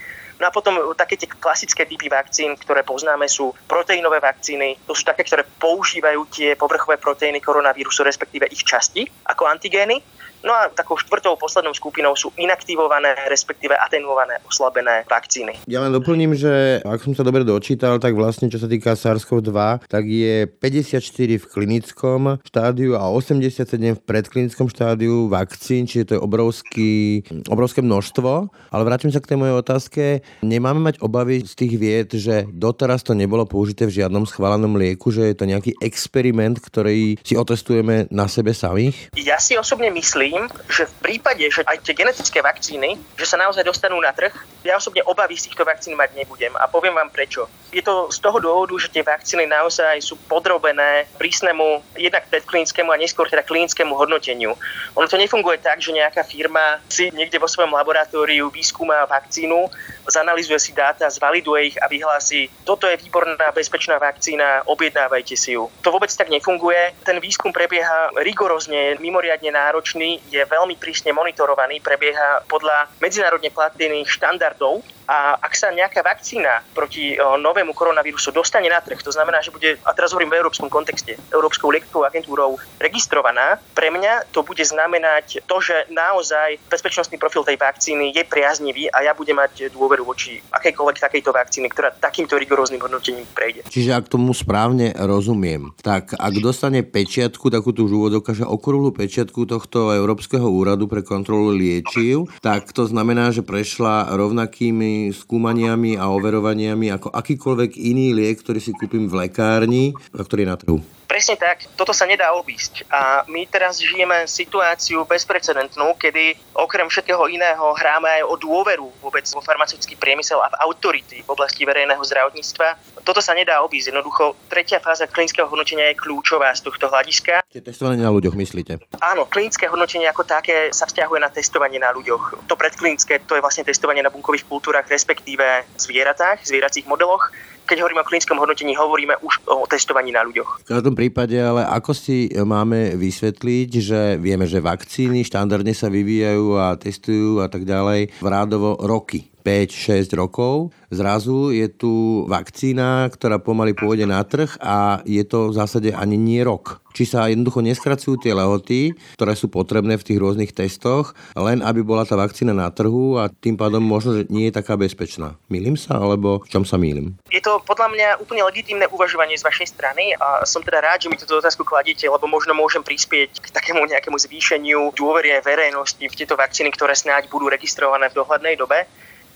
No 0.42 0.50
a 0.50 0.54
potom 0.54 0.74
také 0.98 1.14
tie 1.14 1.30
klasické 1.30 1.86
typy 1.86 2.10
vakcín, 2.10 2.58
ktoré 2.58 2.82
poznáme, 2.82 3.30
sú 3.30 3.54
proteínové 3.70 4.18
vakcíny. 4.18 4.74
To 4.90 4.96
sú 4.96 5.06
také, 5.06 5.22
ktoré 5.22 5.46
používajú 5.46 6.26
tie 6.34 6.58
povrchové 6.58 6.98
proteíny 6.98 7.38
koronavírusu, 7.38 8.02
respektíve 8.02 8.50
ich 8.50 8.66
časti 8.66 9.06
ako 9.22 9.46
antigény. 9.46 10.02
No 10.42 10.50
a 10.50 10.66
takou 10.74 10.98
štvrtou 10.98 11.38
poslednou 11.38 11.70
skupinou 11.70 12.18
sú 12.18 12.34
inaktivované, 12.34 13.14
respektíve 13.30 13.78
atenuované, 13.78 14.42
oslabené 14.42 15.06
vakcíny. 15.06 15.62
Ja 15.70 15.86
len 15.86 15.94
doplním, 15.94 16.34
že 16.34 16.82
ak 16.82 16.98
som 16.98 17.14
sa 17.14 17.22
dobre 17.22 17.46
dočítal, 17.46 18.02
tak 18.02 18.18
vlastne 18.18 18.50
čo 18.50 18.58
sa 18.58 18.66
týka 18.66 18.98
SARS-CoV-2, 18.98 19.86
tak 19.86 20.02
je 20.02 20.50
54 20.50 20.98
v 21.38 21.44
klinickom 21.46 22.42
štádiu 22.42 22.98
a 22.98 23.06
87 23.06 23.94
v 23.96 24.00
predklinickom 24.02 24.66
štádiu 24.66 25.30
vakcín, 25.30 25.86
čiže 25.86 26.10
to 26.10 26.12
je 26.18 26.20
obrovský, 26.20 27.22
obrovské 27.46 27.78
množstvo. 27.78 28.50
Ale 28.74 28.82
vrátim 28.82 29.14
sa 29.14 29.22
k 29.22 29.30
tej 29.30 29.38
mojej 29.38 29.54
otázke. 29.54 30.02
Nemáme 30.42 30.82
mať 30.82 30.98
obavy 30.98 31.46
z 31.46 31.54
tých 31.54 31.74
vied, 31.78 32.08
že 32.18 32.50
doteraz 32.50 33.06
to 33.06 33.14
nebolo 33.14 33.46
použité 33.46 33.86
v 33.86 34.02
žiadnom 34.02 34.26
schválenom 34.26 34.74
lieku, 34.74 35.14
že 35.14 35.30
je 35.30 35.36
to 35.38 35.46
nejaký 35.46 35.78
experiment, 35.78 36.58
ktorý 36.58 37.14
si 37.22 37.38
otestujeme 37.38 38.10
na 38.10 38.26
sebe 38.26 38.50
samých? 38.50 39.14
Ja 39.14 39.38
si 39.38 39.54
osobne 39.54 39.92
myslím, 39.94 40.31
myslím, 40.32 40.48
že 40.72 40.88
v 40.88 40.94
prípade, 41.04 41.44
že 41.44 41.60
aj 41.68 41.84
tie 41.84 41.92
genetické 41.92 42.40
vakcíny, 42.40 42.96
že 43.20 43.28
sa 43.28 43.36
naozaj 43.36 43.68
dostanú 43.68 44.00
na 44.00 44.16
trh, 44.16 44.32
ja 44.64 44.80
osobne 44.80 45.04
obavy 45.04 45.36
z 45.36 45.52
týchto 45.52 45.66
vakcín 45.66 45.92
mať 45.92 46.16
nebudem 46.16 46.56
a 46.56 46.64
poviem 46.70 46.96
vám 46.96 47.12
prečo. 47.12 47.50
Je 47.68 47.84
to 47.84 48.08
z 48.08 48.18
toho 48.22 48.40
dôvodu, 48.40 48.72
že 48.80 48.88
tie 48.88 49.04
vakcíny 49.04 49.44
naozaj 49.44 50.00
sú 50.00 50.16
podrobené 50.30 51.04
prísnemu 51.20 51.84
jednak 51.98 52.24
predklinickému 52.32 52.88
a 52.88 53.00
neskôr 53.00 53.28
teda 53.28 53.44
klinickému 53.44 53.92
hodnoteniu. 53.92 54.56
Ono 54.96 55.06
to 55.10 55.20
nefunguje 55.20 55.60
tak, 55.60 55.84
že 55.84 55.92
nejaká 55.92 56.24
firma 56.24 56.80
si 56.88 57.12
niekde 57.12 57.36
vo 57.36 57.50
svojom 57.50 57.74
laboratóriu 57.74 58.48
vyskúma 58.48 59.04
vakcínu, 59.10 59.68
zanalizuje 60.06 60.58
si 60.62 60.72
dáta, 60.72 61.10
zvaliduje 61.10 61.74
ich 61.74 61.76
a 61.82 61.90
vyhlási, 61.90 62.48
toto 62.62 62.86
je 62.86 62.96
výborná 63.02 63.50
bezpečná 63.50 63.98
vakcína, 63.98 64.64
objednávajte 64.64 65.34
si 65.34 65.58
ju. 65.58 65.66
To 65.82 65.90
vôbec 65.90 66.10
tak 66.14 66.30
nefunguje. 66.30 66.94
Ten 67.02 67.18
výskum 67.18 67.50
prebieha 67.50 68.14
rigorózne, 68.22 68.94
mimoriadne 69.02 69.50
náročný 69.50 70.21
je 70.30 70.42
veľmi 70.44 70.78
prísne 70.78 71.10
monitorovaný, 71.16 71.80
prebieha 71.82 72.44
podľa 72.46 72.92
medzinárodne 73.02 73.50
platných 73.50 74.06
štandardov 74.08 74.84
a 75.02 75.34
ak 75.34 75.52
sa 75.58 75.74
nejaká 75.74 76.00
vakcína 76.00 76.62
proti 76.72 77.18
novému 77.18 77.74
koronavírusu 77.74 78.30
dostane 78.30 78.70
na 78.70 78.78
trh, 78.78 79.02
to 79.02 79.10
znamená, 79.10 79.42
že 79.42 79.50
bude, 79.50 79.76
a 79.82 79.90
teraz 79.92 80.14
hovorím 80.14 80.30
v 80.30 80.38
európskom 80.40 80.70
kontexte, 80.70 81.18
Európskou 81.34 81.74
liekovou 81.74 82.06
agentúrou 82.06 82.54
registrovaná, 82.78 83.58
pre 83.74 83.90
mňa 83.90 84.30
to 84.30 84.46
bude 84.46 84.62
znamenať 84.62 85.42
to, 85.44 85.56
že 85.58 85.90
naozaj 85.90 86.62
bezpečnostný 86.70 87.18
profil 87.18 87.42
tej 87.42 87.58
vakcíny 87.58 88.14
je 88.14 88.22
priaznivý 88.24 88.88
a 88.94 89.02
ja 89.02 89.12
budem 89.12 89.36
mať 89.36 89.74
dôveru 89.74 90.06
voči 90.06 90.38
akejkoľvek 90.54 90.96
takejto 91.02 91.30
vakcíny, 91.34 91.66
ktorá 91.74 91.90
takýmto 91.92 92.38
rigoróznym 92.38 92.80
hodnotením 92.80 93.26
prejde. 93.34 93.66
Čiže 93.68 93.98
ak 93.98 94.06
tomu 94.06 94.30
správne 94.32 94.94
rozumiem, 94.96 95.74
tak 95.82 96.14
ak 96.14 96.34
dostane 96.38 96.86
pečiatku, 96.86 97.50
takú 97.50 97.74
tú 97.74 97.90
úvodovka, 97.90 98.32
že 98.32 98.46
okrúhlu 98.46 98.94
pečiatku 98.94 99.44
tohto 99.50 99.92
Európskeho 100.12 100.44
úradu 100.44 100.84
pre 100.92 101.00
kontrolu 101.00 101.56
liečiv, 101.56 102.28
tak 102.44 102.68
to 102.76 102.84
znamená, 102.84 103.32
že 103.32 103.40
prešla 103.40 104.12
rovnakými 104.12 105.08
skúmaniami 105.08 105.96
a 105.96 106.12
overovaniami 106.12 106.92
ako 106.92 107.08
akýkoľvek 107.16 107.80
iný 107.80 108.12
liek, 108.12 108.44
ktorý 108.44 108.60
si 108.60 108.76
kúpim 108.76 109.08
v 109.08 109.24
lekárni 109.24 109.96
a 110.12 110.20
ktorý 110.20 110.44
je 110.44 110.50
na 110.52 110.60
trhu. 110.60 110.78
Presne 111.12 111.36
tak, 111.36 111.68
toto 111.76 111.92
sa 111.92 112.08
nedá 112.08 112.32
obísť. 112.32 112.88
A 112.88 113.28
my 113.28 113.44
teraz 113.44 113.76
žijeme 113.76 114.24
situáciu 114.24 115.04
bezprecedentnú, 115.04 115.92
kedy 116.00 116.40
okrem 116.56 116.88
všetkého 116.88 117.28
iného 117.28 117.76
hráme 117.76 118.08
aj 118.08 118.32
o 118.32 118.40
dôveru 118.40 118.88
vôbec 119.04 119.28
vo 119.28 119.44
farmaceutický 119.44 120.00
priemysel 120.00 120.40
a 120.40 120.48
v 120.48 120.56
autority 120.64 121.20
v 121.20 121.28
oblasti 121.28 121.68
verejného 121.68 122.00
zdravotníctva. 122.00 122.96
Toto 123.04 123.20
sa 123.20 123.36
nedá 123.36 123.60
obísť. 123.60 123.92
Jednoducho, 123.92 124.40
tretia 124.48 124.80
fáza 124.80 125.04
klinického 125.04 125.44
hodnotenia 125.52 125.92
je 125.92 126.00
kľúčová 126.00 126.48
z 126.56 126.64
tohto 126.64 126.88
hľadiska. 126.88 127.44
Čiže 127.52 127.60
testovanie 127.60 128.00
na 128.00 128.08
ľuďoch, 128.08 128.32
myslíte? 128.32 128.80
Áno, 129.04 129.28
klinické 129.28 129.68
hodnotenie 129.68 130.08
ako 130.08 130.24
také 130.24 130.72
sa 130.72 130.88
vzťahuje 130.88 131.20
na 131.20 131.28
testovanie 131.28 131.76
na 131.76 131.92
ľuďoch. 131.92 132.48
To 132.48 132.56
predklinické, 132.56 133.20
to 133.28 133.36
je 133.36 133.44
vlastne 133.44 133.68
testovanie 133.68 134.00
na 134.00 134.08
bunkových 134.08 134.48
kultúrach, 134.48 134.88
respektíve 134.88 135.68
zvieratách, 135.76 136.40
zvieracích 136.48 136.88
modeloch 136.88 137.28
keď 137.72 137.80
hovoríme 137.80 138.04
o 138.04 138.08
klinickom 138.12 138.36
hodnotení, 138.36 138.76
hovoríme 138.76 139.16
už 139.24 139.48
o 139.48 139.64
testovaní 139.64 140.12
na 140.12 140.20
ľuďoch. 140.28 140.60
V 140.60 140.68
každom 140.68 140.92
prípade, 140.92 141.40
ale 141.40 141.64
ako 141.64 141.96
si 141.96 142.28
máme 142.28 143.00
vysvetliť, 143.00 143.70
že 143.80 144.00
vieme, 144.20 144.44
že 144.44 144.60
vakcíny 144.60 145.24
štandardne 145.24 145.72
sa 145.72 145.88
vyvíjajú 145.88 146.60
a 146.60 146.76
testujú 146.76 147.40
a 147.40 147.48
tak 147.48 147.64
ďalej 147.64 148.12
v 148.20 148.28
rádovo 148.28 148.76
roky. 148.76 149.31
5-6 149.42 150.14
rokov. 150.14 150.70
Zrazu 150.88 151.50
je 151.50 151.66
tu 151.66 152.24
vakcína, 152.30 153.10
ktorá 153.10 153.42
pomaly 153.42 153.74
pôjde 153.74 154.06
na 154.06 154.22
trh 154.22 154.54
a 154.62 155.02
je 155.02 155.26
to 155.26 155.50
v 155.50 155.56
zásade 155.58 155.90
ani 155.92 156.14
nie 156.14 156.40
rok. 156.46 156.80
Či 156.92 157.08
sa 157.08 157.24
jednoducho 157.24 157.64
neskracujú 157.64 158.20
tie 158.20 158.36
lehoty, 158.36 158.92
ktoré 159.16 159.32
sú 159.32 159.48
potrebné 159.48 159.96
v 159.96 160.04
tých 160.04 160.20
rôznych 160.20 160.52
testoch, 160.52 161.16
len 161.32 161.64
aby 161.64 161.80
bola 161.80 162.04
tá 162.04 162.20
vakcína 162.20 162.52
na 162.52 162.68
trhu 162.68 163.16
a 163.16 163.32
tým 163.32 163.56
pádom 163.56 163.80
možno, 163.80 164.20
že 164.20 164.28
nie 164.28 164.52
je 164.52 164.60
taká 164.60 164.76
bezpečná. 164.76 165.40
Mýlim 165.48 165.80
sa, 165.80 165.96
alebo 165.96 166.44
v 166.44 166.48
čom 166.52 166.68
sa 166.68 166.76
mýlim? 166.76 167.16
Je 167.32 167.40
to 167.40 167.64
podľa 167.64 167.88
mňa 167.96 168.08
úplne 168.20 168.44
legitímne 168.44 168.84
uvažovanie 168.92 169.40
z 169.40 169.48
vašej 169.48 169.72
strany 169.72 170.12
a 170.20 170.44
som 170.44 170.60
teda 170.60 170.84
rád, 170.84 171.08
že 171.08 171.08
mi 171.08 171.16
túto 171.16 171.40
otázku 171.40 171.64
kladíte, 171.64 172.04
lebo 172.04 172.28
možno 172.28 172.52
môžem 172.52 172.84
prispieť 172.84 173.40
k 173.40 173.46
takému 173.48 173.88
nejakému 173.88 174.20
zvýšeniu 174.20 174.92
dôvery 174.92 175.40
verejnosti 175.40 176.04
v 176.04 176.12
tieto 176.12 176.36
vakcíny, 176.36 176.68
ktoré 176.76 176.92
snáď 176.92 177.32
budú 177.32 177.48
registrované 177.48 178.12
v 178.12 178.20
dohľadnej 178.20 178.60
dobe. 178.60 178.84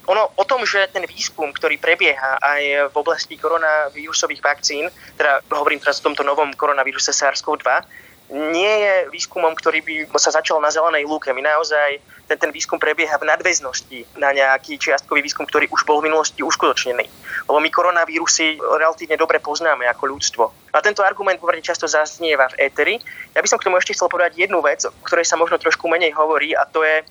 Ono 0.06 0.22
o 0.38 0.44
tom, 0.46 0.62
že 0.62 0.86
ten 0.94 1.02
výskum, 1.02 1.50
ktorý 1.50 1.82
prebieha 1.82 2.38
aj 2.38 2.90
v 2.90 2.94
oblasti 2.94 3.34
koronavírusových 3.34 4.42
vakcín, 4.42 4.86
teda 5.18 5.42
hovorím 5.50 5.82
teraz 5.82 5.98
o 5.98 6.06
tomto 6.06 6.22
novom 6.22 6.54
koronavíruse 6.54 7.10
SARS-CoV-2, 7.10 7.66
nie 8.34 8.74
je 8.82 8.94
výskumom, 9.14 9.54
ktorý 9.54 9.86
by 9.86 10.18
sa 10.18 10.34
začal 10.34 10.58
na 10.58 10.66
zelenej 10.66 11.06
lúke. 11.06 11.30
My 11.30 11.46
naozaj, 11.46 12.02
ten, 12.26 12.38
ten 12.38 12.50
výskum 12.50 12.74
prebieha 12.74 13.14
v 13.22 13.28
nadväznosti 13.30 14.18
na 14.18 14.34
nejaký 14.34 14.82
čiastkový 14.82 15.22
výskum, 15.22 15.46
ktorý 15.46 15.70
už 15.70 15.86
bol 15.86 16.02
v 16.02 16.10
minulosti 16.10 16.42
uskutočnený. 16.42 17.06
Lebo 17.46 17.58
my 17.62 17.70
koronavírusy 17.70 18.58
relatívne 18.58 19.14
dobre 19.14 19.38
poznáme 19.38 19.86
ako 19.86 20.10
ľudstvo. 20.10 20.44
A 20.74 20.82
tento 20.82 21.06
argument 21.06 21.38
pomerne 21.38 21.62
často 21.62 21.86
zaznieva 21.86 22.50
v 22.50 22.66
éteri. 22.66 22.94
Ja 23.30 23.46
by 23.46 23.46
som 23.46 23.62
k 23.62 23.70
tomu 23.70 23.78
ešte 23.78 23.94
chcel 23.94 24.10
povedať 24.10 24.42
jednu 24.42 24.58
vec, 24.58 24.82
o 24.82 24.90
ktorej 25.06 25.22
sa 25.22 25.38
možno 25.38 25.62
trošku 25.62 25.86
menej 25.86 26.10
hovorí, 26.18 26.50
a 26.50 26.66
to 26.66 26.82
je 26.82 27.06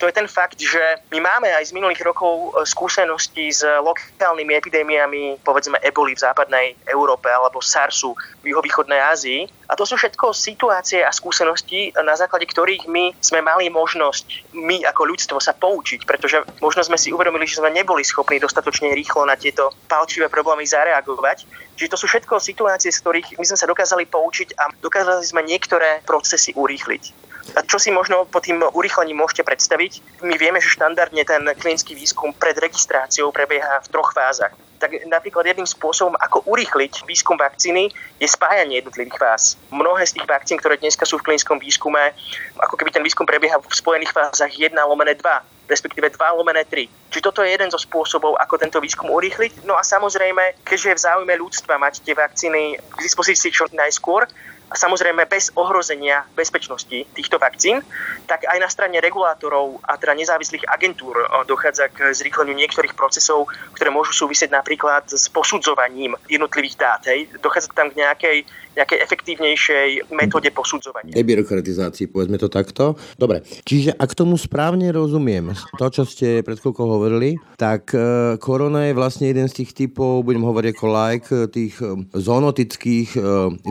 to 0.00 0.08
je 0.08 0.16
ten 0.16 0.24
fakt, 0.24 0.56
že 0.56 0.80
my 1.12 1.20
máme 1.20 1.52
aj 1.52 1.68
z 1.68 1.76
minulých 1.76 2.00
rokov 2.00 2.56
e, 2.56 2.64
skúsenosti 2.64 3.52
s 3.52 3.60
lokálnymi 3.60 4.56
epidémiami, 4.56 5.44
povedzme 5.44 5.76
eboli 5.84 6.16
v 6.16 6.24
západnej 6.24 6.66
Európe 6.88 7.28
alebo 7.28 7.60
SARSu 7.60 8.16
v 8.40 8.56
juhovýchodnej 8.56 8.96
Ázii. 8.96 9.44
A 9.68 9.76
to 9.76 9.84
sú 9.84 10.00
všetko 10.00 10.32
situácie 10.32 11.04
a 11.04 11.12
skúsenosti, 11.12 11.92
na 12.00 12.16
základe 12.16 12.48
ktorých 12.48 12.88
my 12.88 13.12
sme 13.20 13.44
mali 13.44 13.68
možnosť, 13.68 14.56
my 14.56 14.82
ako 14.88 15.02
ľudstvo 15.04 15.36
sa 15.36 15.52
poučiť, 15.52 16.08
pretože 16.08 16.40
možno 16.64 16.80
sme 16.80 16.96
si 16.96 17.12
uvedomili, 17.12 17.44
že 17.44 17.60
sme 17.60 17.68
neboli 17.68 18.00
schopní 18.00 18.40
dostatočne 18.40 18.96
rýchlo 18.96 19.28
na 19.28 19.36
tieto 19.36 19.68
palčivé 19.84 20.32
problémy 20.32 20.64
zareagovať. 20.64 21.44
Čiže 21.76 21.92
to 21.92 22.00
sú 22.00 22.08
všetko 22.08 22.40
situácie, 22.40 22.88
z 22.88 23.00
ktorých 23.04 23.28
my 23.36 23.44
sme 23.44 23.60
sa 23.60 23.68
dokázali 23.68 24.08
poučiť 24.08 24.56
a 24.56 24.72
dokázali 24.80 25.22
sme 25.28 25.44
niektoré 25.44 26.00
procesy 26.08 26.56
urýchliť. 26.56 27.29
A 27.54 27.66
čo 27.66 27.82
si 27.82 27.90
možno 27.90 28.26
po 28.30 28.38
tým 28.38 28.62
urýchlením 28.62 29.18
môžete 29.18 29.42
predstaviť? 29.42 30.22
My 30.22 30.38
vieme, 30.38 30.62
že 30.62 30.70
štandardne 30.70 31.22
ten 31.26 31.42
klinický 31.58 31.98
výskum 31.98 32.30
pred 32.30 32.54
registráciou 32.54 33.34
prebieha 33.34 33.82
v 33.82 33.90
troch 33.90 34.14
fázach. 34.14 34.54
Tak 34.80 35.04
napríklad 35.10 35.44
jedným 35.44 35.68
spôsobom, 35.68 36.16
ako 36.16 36.46
urýchliť 36.48 37.04
výskum 37.04 37.36
vakcíny, 37.36 37.92
je 38.16 38.28
spájanie 38.28 38.80
jednotlivých 38.80 39.20
fáz. 39.20 39.60
Mnohé 39.68 40.08
z 40.08 40.16
tých 40.16 40.26
vakcín, 40.30 40.56
ktoré 40.56 40.80
dneska 40.80 41.04
sú 41.04 41.20
v 41.20 41.26
klinickom 41.30 41.60
výskume, 41.60 42.16
ako 42.56 42.80
keby 42.80 42.90
ten 42.94 43.04
výskum 43.04 43.28
prebieha 43.28 43.60
v 43.60 43.68
spojených 43.68 44.14
fázach 44.14 44.52
1 44.52 44.72
lomené 44.88 45.18
2 45.18 45.60
respektíve 45.70 46.10
2 46.10 46.18
lomené 46.34 46.66
3. 46.66 46.90
Čiže 47.14 47.22
toto 47.22 47.46
je 47.46 47.54
jeden 47.54 47.70
zo 47.70 47.78
spôsobov, 47.78 48.34
ako 48.42 48.58
tento 48.58 48.82
výskum 48.82 49.06
urýchliť. 49.06 49.62
No 49.62 49.78
a 49.78 49.86
samozrejme, 49.86 50.66
keďže 50.66 50.90
je 50.90 50.98
v 50.98 51.04
záujme 51.06 51.34
ľudstva 51.38 51.78
mať 51.78 52.02
tie 52.02 52.18
vakcíny 52.18 52.74
k 52.74 52.98
dispozícii 52.98 53.54
čo 53.54 53.70
najskôr, 53.70 54.26
samozrejme 54.70 55.26
bez 55.26 55.50
ohrozenia 55.58 56.22
bezpečnosti 56.38 57.06
týchto 57.14 57.36
vakcín, 57.42 57.82
tak 58.26 58.46
aj 58.46 58.58
na 58.62 58.70
strane 58.70 59.02
regulátorov 59.02 59.82
a 59.82 59.98
teda 59.98 60.14
nezávislých 60.14 60.66
agentúr 60.70 61.26
dochádza 61.46 61.90
k 61.90 62.14
zrýchleniu 62.14 62.54
niektorých 62.54 62.94
procesov, 62.94 63.50
ktoré 63.74 63.90
môžu 63.90 64.14
súvisieť 64.14 64.54
napríklad 64.54 65.10
s 65.10 65.26
posudzovaním 65.28 66.14
jednotlivých 66.30 66.76
dát. 66.78 67.02
Hej. 67.10 67.30
Dochádza 67.42 67.74
tam 67.74 67.90
k 67.90 67.98
nejakej 67.98 68.36
nejakej 68.78 68.98
efektívnejšej 69.02 69.88
metóde 70.14 70.50
posudzovania. 70.54 71.14
Debirokratizácii, 71.14 72.06
povedzme 72.10 72.38
to 72.38 72.46
takto. 72.46 72.94
Dobre, 73.18 73.42
čiže 73.66 73.94
ak 73.98 74.14
tomu 74.14 74.38
správne 74.38 74.94
rozumiem, 74.94 75.52
to, 75.76 75.86
čo 75.90 76.02
ste 76.06 76.46
pred 76.46 76.56
chvíľkou 76.58 76.86
hovorili, 76.86 77.36
tak 77.58 77.92
e, 77.92 78.36
korona 78.38 78.90
je 78.90 78.94
vlastne 78.96 79.26
jeden 79.28 79.50
z 79.50 79.62
tých 79.62 79.70
typov, 79.74 80.22
budem 80.22 80.46
hovoriť 80.46 80.70
ako 80.74 80.86
like, 80.86 81.28
tých 81.50 81.74
e, 81.82 82.06
zoonotických 82.14 83.10
e, 83.18 83.20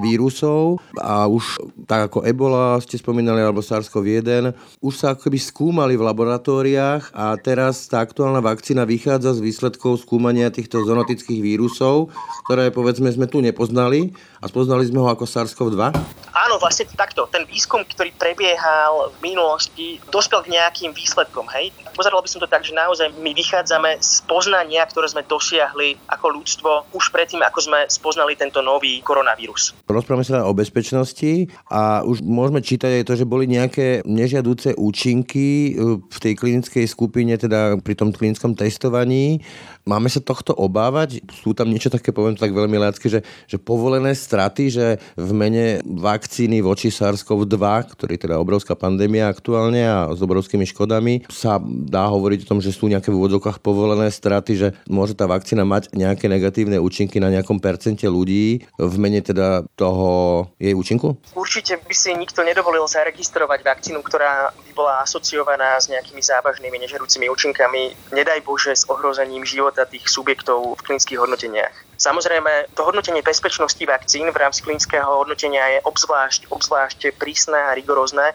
vírusov 0.03 0.83
a 0.99 1.25
už 1.25 1.63
tak 1.87 2.11
ako 2.11 2.27
Ebola 2.27 2.77
ste 2.83 2.99
spomínali, 2.99 3.39
alebo 3.39 3.63
SARS-CoV-1, 3.63 4.51
už 4.83 4.93
sa 4.93 5.15
akoby 5.15 5.39
skúmali 5.39 5.95
v 5.95 6.05
laboratóriách 6.05 7.15
a 7.15 7.33
teraz 7.39 7.87
tá 7.87 8.03
aktuálna 8.03 8.43
vakcína 8.43 8.83
vychádza 8.83 9.39
z 9.39 9.43
výsledkov 9.43 10.03
skúmania 10.03 10.51
týchto 10.51 10.83
zoonotických 10.83 11.39
vírusov, 11.39 12.11
ktoré 12.45 12.69
povedzme 12.69 13.09
sme 13.09 13.25
tu 13.25 13.39
nepoznali 13.39 14.11
a 14.39 14.47
spoznali 14.47 14.87
sme 14.87 15.03
ho 15.03 15.07
ako 15.11 15.27
SARS-CoV-2? 15.27 15.83
Áno, 16.31 16.55
vlastne 16.55 16.87
takto. 16.87 17.27
Ten 17.27 17.43
výskum, 17.43 17.83
ktorý 17.83 18.15
prebiehal 18.15 19.11
v 19.19 19.33
minulosti, 19.33 19.99
dospel 20.07 20.39
k 20.47 20.55
nejakým 20.55 20.95
výsledkom. 20.95 21.43
Hej? 21.51 21.75
Pozeral 21.91 22.23
by 22.23 22.29
som 22.31 22.39
to 22.39 22.47
tak, 22.47 22.63
že 22.63 22.71
naozaj 22.71 23.11
my 23.19 23.35
vychádzame 23.35 23.99
z 23.99 24.23
poznania, 24.23 24.87
ktoré 24.87 25.11
sme 25.11 25.27
dosiahli 25.27 25.99
ako 26.07 26.25
ľudstvo 26.39 26.71
už 26.95 27.11
predtým, 27.11 27.43
ako 27.43 27.59
sme 27.59 27.79
spoznali 27.91 28.39
tento 28.39 28.63
nový 28.63 29.03
koronavírus. 29.03 29.75
Rozprávame 29.83 30.23
sa 30.23 30.47
o 30.47 30.55
bezpečnosti 30.55 31.51
a 31.67 32.07
už 32.07 32.23
môžeme 32.23 32.63
čítať 32.63 33.03
aj 33.03 33.07
to, 33.09 33.13
že 33.19 33.27
boli 33.27 33.43
nejaké 33.49 34.07
nežiadúce 34.07 34.79
účinky 34.79 35.75
e, 35.75 35.99
v 35.99 36.17
tej 36.23 36.33
klinickej 36.39 36.85
skupine, 36.87 37.35
teda 37.35 37.83
pri 37.83 37.99
tom 37.99 38.15
klinickom 38.15 38.55
testovaní. 38.55 39.43
Máme 39.83 40.07
sa 40.07 40.21
tohto 40.21 40.53
obávať? 40.53 41.25
Sú 41.33 41.57
tam 41.57 41.67
niečo 41.67 41.89
také, 41.89 42.13
poviem 42.13 42.37
to 42.37 42.45
tak 42.45 42.53
veľmi 42.53 42.77
lácky, 42.77 43.09
že, 43.09 43.25
že 43.49 43.57
povolené 43.57 44.13
straty, 44.29 44.63
že 44.69 44.85
v 45.17 45.29
mene 45.33 45.65
vakcíny 45.81 46.61
voči 46.61 46.93
SARS-CoV-2, 46.93 47.57
ktorý 47.97 48.13
je 48.13 48.23
teda 48.29 48.37
obrovská 48.37 48.77
pandémia 48.77 49.25
aktuálne 49.25 49.81
a 49.81 50.13
s 50.13 50.21
obrovskými 50.21 50.69
škodami, 50.69 51.25
sa 51.33 51.57
dá 51.65 52.05
hovoriť 52.05 52.45
o 52.45 52.49
tom, 52.53 52.59
že 52.61 52.69
sú 52.69 52.85
nejaké 52.85 53.09
v 53.09 53.17
úvodzokách 53.17 53.57
povolené 53.65 54.13
straty, 54.13 54.51
že 54.53 54.67
môže 54.85 55.17
tá 55.17 55.25
vakcína 55.25 55.65
mať 55.65 55.89
nejaké 55.97 56.29
negatívne 56.29 56.77
účinky 56.77 57.17
na 57.17 57.33
nejakom 57.33 57.57
percente 57.57 58.05
ľudí 58.05 58.69
v 58.77 58.95
mene 59.01 59.25
teda 59.25 59.65
toho 59.73 60.45
jej 60.61 60.77
účinku? 60.77 61.17
Určite 61.33 61.81
by 61.81 61.95
si 61.97 62.13
nikto 62.13 62.45
nedovolil 62.45 62.85
zaregistrovať 62.85 63.65
vakcínu, 63.65 64.05
ktorá 64.05 64.53
by 64.53 64.71
bola 64.77 65.01
asociovaná 65.01 65.81
s 65.81 65.89
nejakými 65.89 66.21
závažnými 66.21 66.77
nežerúcimi 66.85 67.25
účinkami, 67.31 68.13
nedaj 68.13 68.45
Bože 68.45 68.75
s 68.75 68.85
ohrozením 68.85 69.47
života 69.47 69.87
tých 69.89 70.05
subjektov 70.05 70.77
v 70.77 70.83
klinických 70.85 71.19
hodnoteniach. 71.19 71.88
Samozrejme, 71.99 72.71
to 72.79 72.87
hodnotenie 72.87 73.19
bezpečnosti 73.19 73.83
vakcín 73.85 74.31
v 74.31 74.39
rámci 74.39 74.63
klinického 74.63 75.03
hodnotenia 75.03 75.67
je 75.67 75.79
obzvlášť, 75.83 76.47
obzvlášť 76.47 77.19
prísne 77.19 77.59
a 77.59 77.75
rigorózne 77.75 78.31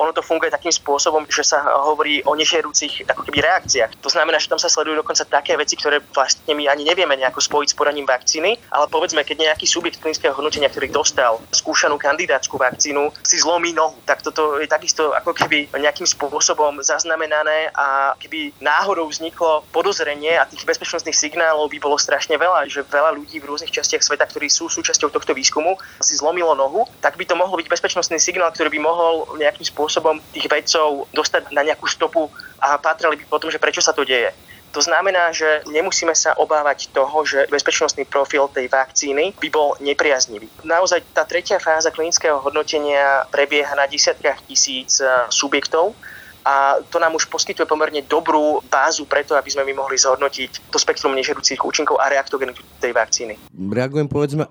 ono 0.00 0.16
to 0.16 0.24
funguje 0.24 0.48
takým 0.48 0.72
spôsobom, 0.72 1.28
že 1.28 1.44
sa 1.44 1.60
hovorí 1.84 2.24
o 2.24 2.32
nežiarucich 2.32 3.04
ako 3.04 3.28
keby 3.28 3.44
reakciách. 3.44 4.00
To 4.00 4.08
znamená, 4.08 4.40
že 4.40 4.48
tam 4.48 4.56
sa 4.56 4.72
sledujú 4.72 4.96
dokonca 4.96 5.28
také 5.28 5.60
veci, 5.60 5.76
ktoré 5.76 6.00
vlastne 6.00 6.56
my 6.56 6.72
ani 6.72 6.88
nevieme 6.88 7.12
nejako 7.20 7.44
spojiť 7.44 7.68
s 7.68 7.76
podaním 7.76 8.08
vakcíny, 8.08 8.56
ale 8.72 8.88
povedzme, 8.88 9.20
keď 9.20 9.52
nejaký 9.52 9.68
subjekt 9.68 10.00
klinického 10.00 10.32
hodnotenia, 10.32 10.72
ktorý 10.72 10.88
dostal 10.88 11.36
skúšanú 11.52 12.00
kandidátsku 12.00 12.56
vakcínu, 12.56 13.12
si 13.20 13.36
zlomí 13.36 13.76
nohu, 13.76 14.00
tak 14.08 14.24
toto 14.24 14.56
je 14.56 14.64
takisto 14.64 15.12
ako 15.12 15.36
keby 15.36 15.68
nejakým 15.76 16.08
spôsobom 16.08 16.80
zaznamenané 16.80 17.68
a 17.76 18.16
keby 18.16 18.56
náhodou 18.64 19.04
vzniklo 19.12 19.68
podozrenie 19.68 20.40
a 20.40 20.48
tých 20.48 20.64
bezpečnostných 20.64 21.14
signálov 21.14 21.68
by 21.68 21.76
bolo 21.76 22.00
strašne 22.00 22.40
veľa, 22.40 22.72
že 22.72 22.88
veľa 22.88 23.12
ľudí 23.20 23.36
v 23.36 23.48
rôznych 23.52 23.70
častiach 23.70 24.00
sveta, 24.00 24.24
ktorí 24.24 24.48
sú 24.48 24.72
súčasťou 24.72 25.12
tohto 25.12 25.36
výskumu, 25.36 25.76
si 26.00 26.16
zlomilo 26.16 26.56
nohu, 26.56 26.88
tak 27.04 27.20
by 27.20 27.28
to 27.28 27.36
mohol 27.36 27.60
byť 27.60 27.68
bezpečnostný 27.68 28.16
signál, 28.16 28.48
ktorý 28.48 28.72
by 28.72 28.80
mohol 28.80 29.12
nejakým 29.36 29.66
spôsobom 29.68 29.89
tých 30.30 30.46
vedcov 30.46 31.10
dostať 31.10 31.50
na 31.50 31.66
nejakú 31.66 31.90
stopu 31.90 32.30
a 32.62 32.78
patrali 32.78 33.18
by 33.18 33.24
potom, 33.26 33.50
že 33.50 33.58
prečo 33.58 33.82
sa 33.82 33.90
to 33.90 34.06
deje. 34.06 34.30
To 34.70 34.78
znamená, 34.78 35.34
že 35.34 35.66
nemusíme 35.66 36.14
sa 36.14 36.38
obávať 36.38 36.94
toho, 36.94 37.26
že 37.26 37.50
bezpečnostný 37.50 38.06
profil 38.06 38.46
tej 38.54 38.70
vakcíny 38.70 39.34
by 39.34 39.48
bol 39.50 39.74
nepriaznivý. 39.82 40.46
Naozaj 40.62 41.10
tá 41.10 41.26
tretia 41.26 41.58
fáza 41.58 41.90
klinického 41.90 42.38
hodnotenia 42.38 43.26
prebieha 43.34 43.74
na 43.74 43.90
desiatkách 43.90 44.46
tisíc 44.46 45.02
subjektov 45.34 45.98
a 46.44 46.80
to 46.88 46.96
nám 46.96 47.14
už 47.14 47.28
poskytuje 47.28 47.68
pomerne 47.68 48.00
dobrú 48.04 48.64
bázu 48.66 49.04
preto, 49.04 49.36
aby 49.36 49.50
sme 49.52 49.64
my 49.68 49.76
mohli 49.76 50.00
zhodnotiť 50.00 50.72
to 50.72 50.78
spektrum 50.80 51.12
nežiaducich 51.12 51.60
účinkov 51.60 52.00
a 52.00 52.08
reaktogenitu 52.08 52.64
tej 52.80 52.96
vakcíny. 52.96 53.36
Reagujem 53.52 54.08
povedzme. 54.08 54.48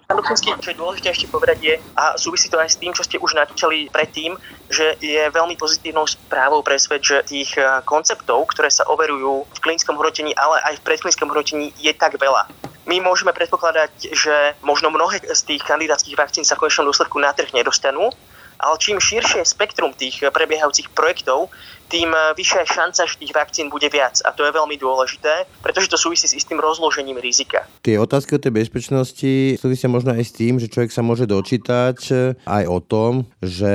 Čo 0.59 0.69
je 0.69 0.77
dôležité 0.77 1.09
ešte 1.09 1.27
povedať 1.31 1.57
je, 1.61 1.73
a 1.97 2.13
súvisí 2.15 2.47
to 2.47 2.61
aj 2.61 2.69
s 2.69 2.77
tým, 2.77 2.93
čo 2.93 3.01
ste 3.01 3.17
už 3.17 3.33
načali 3.33 3.89
predtým, 3.89 4.37
že 4.69 4.95
je 5.01 5.29
veľmi 5.33 5.57
pozitívnou 5.57 6.05
správou 6.05 6.61
pre 6.61 6.77
svet, 6.77 7.01
že 7.01 7.25
tých 7.25 7.57
eh, 7.57 7.81
konceptov, 7.83 8.45
ktoré 8.53 8.69
sa 8.69 8.85
overujú 8.85 9.49
v 9.49 9.59
klinickom 9.61 9.97
hodnotení, 9.97 10.37
ale 10.37 10.61
aj 10.69 10.81
v 10.81 10.85
predklinickom 10.85 11.29
hodnotení 11.29 11.73
je 11.81 11.93
tak 11.97 12.15
veľa. 12.21 12.45
My 12.89 12.97
môžeme 13.05 13.29
predpokladať, 13.37 14.17
že 14.17 14.57
možno 14.65 14.89
mnohé 14.89 15.21
z 15.21 15.41
tých 15.45 15.61
kandidátskych 15.61 16.17
vakcín 16.17 16.41
sa 16.41 16.57
v 16.57 16.65
konečnom 16.65 16.89
dôsledku 16.89 17.21
na 17.21 17.29
trh 17.37 17.53
nedostanú, 17.53 18.09
ale 18.59 18.75
čím 18.81 18.97
širšie 18.97 19.45
spektrum 19.45 19.93
tých 19.93 20.25
prebiehajúcich 20.25 20.91
projektov, 20.91 21.53
tým 21.89 22.13
eh, 22.13 22.37
vyššia 22.37 22.63
šanca, 22.69 23.01
že 23.09 23.19
tých 23.19 23.33
vakcín 23.33 23.67
bude 23.73 23.89
viac. 23.89 24.21
A 24.23 24.29
to 24.31 24.45
je 24.45 24.53
veľmi 24.53 24.77
dôležité, 24.77 25.49
pretože 25.65 25.89
to 25.89 25.97
súvisí 25.97 26.29
s 26.29 26.37
istým 26.37 26.61
rozložením 26.61 27.17
rizika. 27.17 27.65
Tie 27.81 27.97
otázky 27.97 28.37
o 28.37 28.43
tej 28.43 28.53
bezpečnosti 28.53 29.57
súvisia 29.57 29.89
možno 29.89 30.13
aj 30.13 30.23
s 30.23 30.31
tým, 30.31 30.61
že 30.61 30.69
človek 30.69 30.93
sa 30.93 31.01
môže 31.01 31.25
dočítať 31.25 31.97
eh, 32.13 32.37
aj 32.45 32.63
o 32.69 32.79
tom, 32.79 33.25
že 33.41 33.73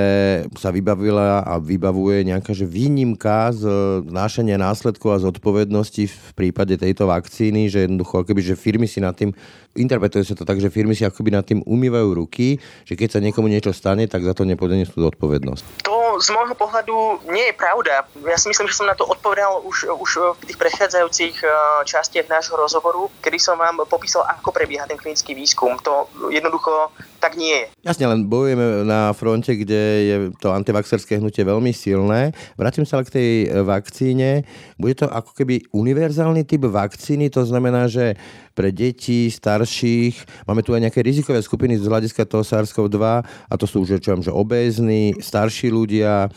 sa 0.55 0.71
vybavila 0.71 1.43
a 1.43 1.59
vybavuje 1.59 2.31
nejaká 2.31 2.55
že 2.55 2.65
výnimka 2.65 3.51
z 3.51 3.67
nášania 4.07 4.55
následkov 4.55 5.11
a 5.11 5.25
zodpovednosti 5.27 6.07
v 6.07 6.31
prípade 6.39 6.79
tejto 6.79 7.11
vakcíny, 7.11 7.67
že 7.67 7.85
jednoducho 7.85 8.23
akoby, 8.23 8.55
že 8.55 8.55
firmy 8.55 8.87
si 8.87 9.03
nad 9.03 9.19
tým, 9.19 9.35
interpretuje 9.75 10.23
sa 10.23 10.39
to 10.39 10.47
tak, 10.47 10.63
že 10.63 10.71
firmy 10.71 10.95
si 10.95 11.03
akoby 11.03 11.35
nad 11.35 11.43
tým 11.43 11.67
umývajú 11.67 12.09
ruky, 12.15 12.63
že 12.87 12.95
keď 12.95 13.19
sa 13.19 13.21
niekomu 13.25 13.51
niečo 13.51 13.75
stane, 13.75 14.07
tak 14.07 14.23
za 14.23 14.33
to 14.37 14.47
nepodnesú 14.47 14.95
zodpovednosť. 14.95 15.83
To 15.89 16.04
z 16.21 16.29
môjho 16.35 16.55
pohľadu 16.55 17.27
nie 17.31 17.51
je 17.51 17.55
pravda. 17.55 18.05
Ja 18.27 18.39
si 18.39 18.51
myslím, 18.51 18.69
že 18.71 18.79
som 18.79 18.91
na 18.91 18.99
to 18.99 19.07
odpovedal 19.07 19.63
už, 19.65 19.89
už 19.91 20.11
v 20.41 20.45
tých 20.51 20.59
predchádzajúcich 20.61 21.37
eh, 21.43 21.51
častiach 21.87 22.29
nášho 22.31 22.59
rozhovoru, 22.59 23.11
kedy 23.23 23.39
som 23.39 23.59
vám 23.59 23.87
popísal, 23.87 24.27
ako 24.27 24.51
prebieha 24.51 24.87
ten 24.87 24.99
klinický 24.99 25.35
výskum. 25.35 25.79
To 25.83 26.11
jednoducho 26.31 26.91
tak 27.25 27.41
nie 27.41 27.57
je. 27.57 27.65
Jasne, 27.89 28.05
len 28.05 28.29
bojujeme 28.29 28.85
na 28.85 29.09
fronte, 29.17 29.57
kde 29.57 29.83
je 30.05 30.17
to 30.45 30.53
antivaxerské 30.53 31.17
hnutie 31.17 31.41
veľmi 31.41 31.73
silné. 31.73 32.37
Vrátim 32.61 32.85
sa 32.85 33.01
ale 33.01 33.09
k 33.09 33.17
tej 33.17 33.31
vakcíne. 33.65 34.45
Bude 34.77 34.93
to 34.93 35.09
ako 35.09 35.33
keby 35.33 35.65
univerzálny 35.73 36.45
typ 36.45 36.69
vakcíny, 36.69 37.33
to 37.33 37.49
znamená, 37.49 37.89
že 37.89 38.21
pre 38.53 38.69
deti, 38.77 39.33
starších. 39.33 40.45
Máme 40.45 40.61
tu 40.61 40.77
aj 40.77 40.85
nejaké 40.85 41.01
rizikové 41.01 41.41
skupiny 41.41 41.81
z 41.81 41.89
hľadiska 41.89 42.29
toho 42.29 42.45
SARS-CoV-2 42.45 43.01
a 43.25 43.55
to 43.57 43.65
sú 43.65 43.89
už, 43.89 44.05
čo 44.05 44.13
že 44.21 44.29
obézni, 44.29 45.17
starší 45.17 45.73
ľudia, 45.73 46.29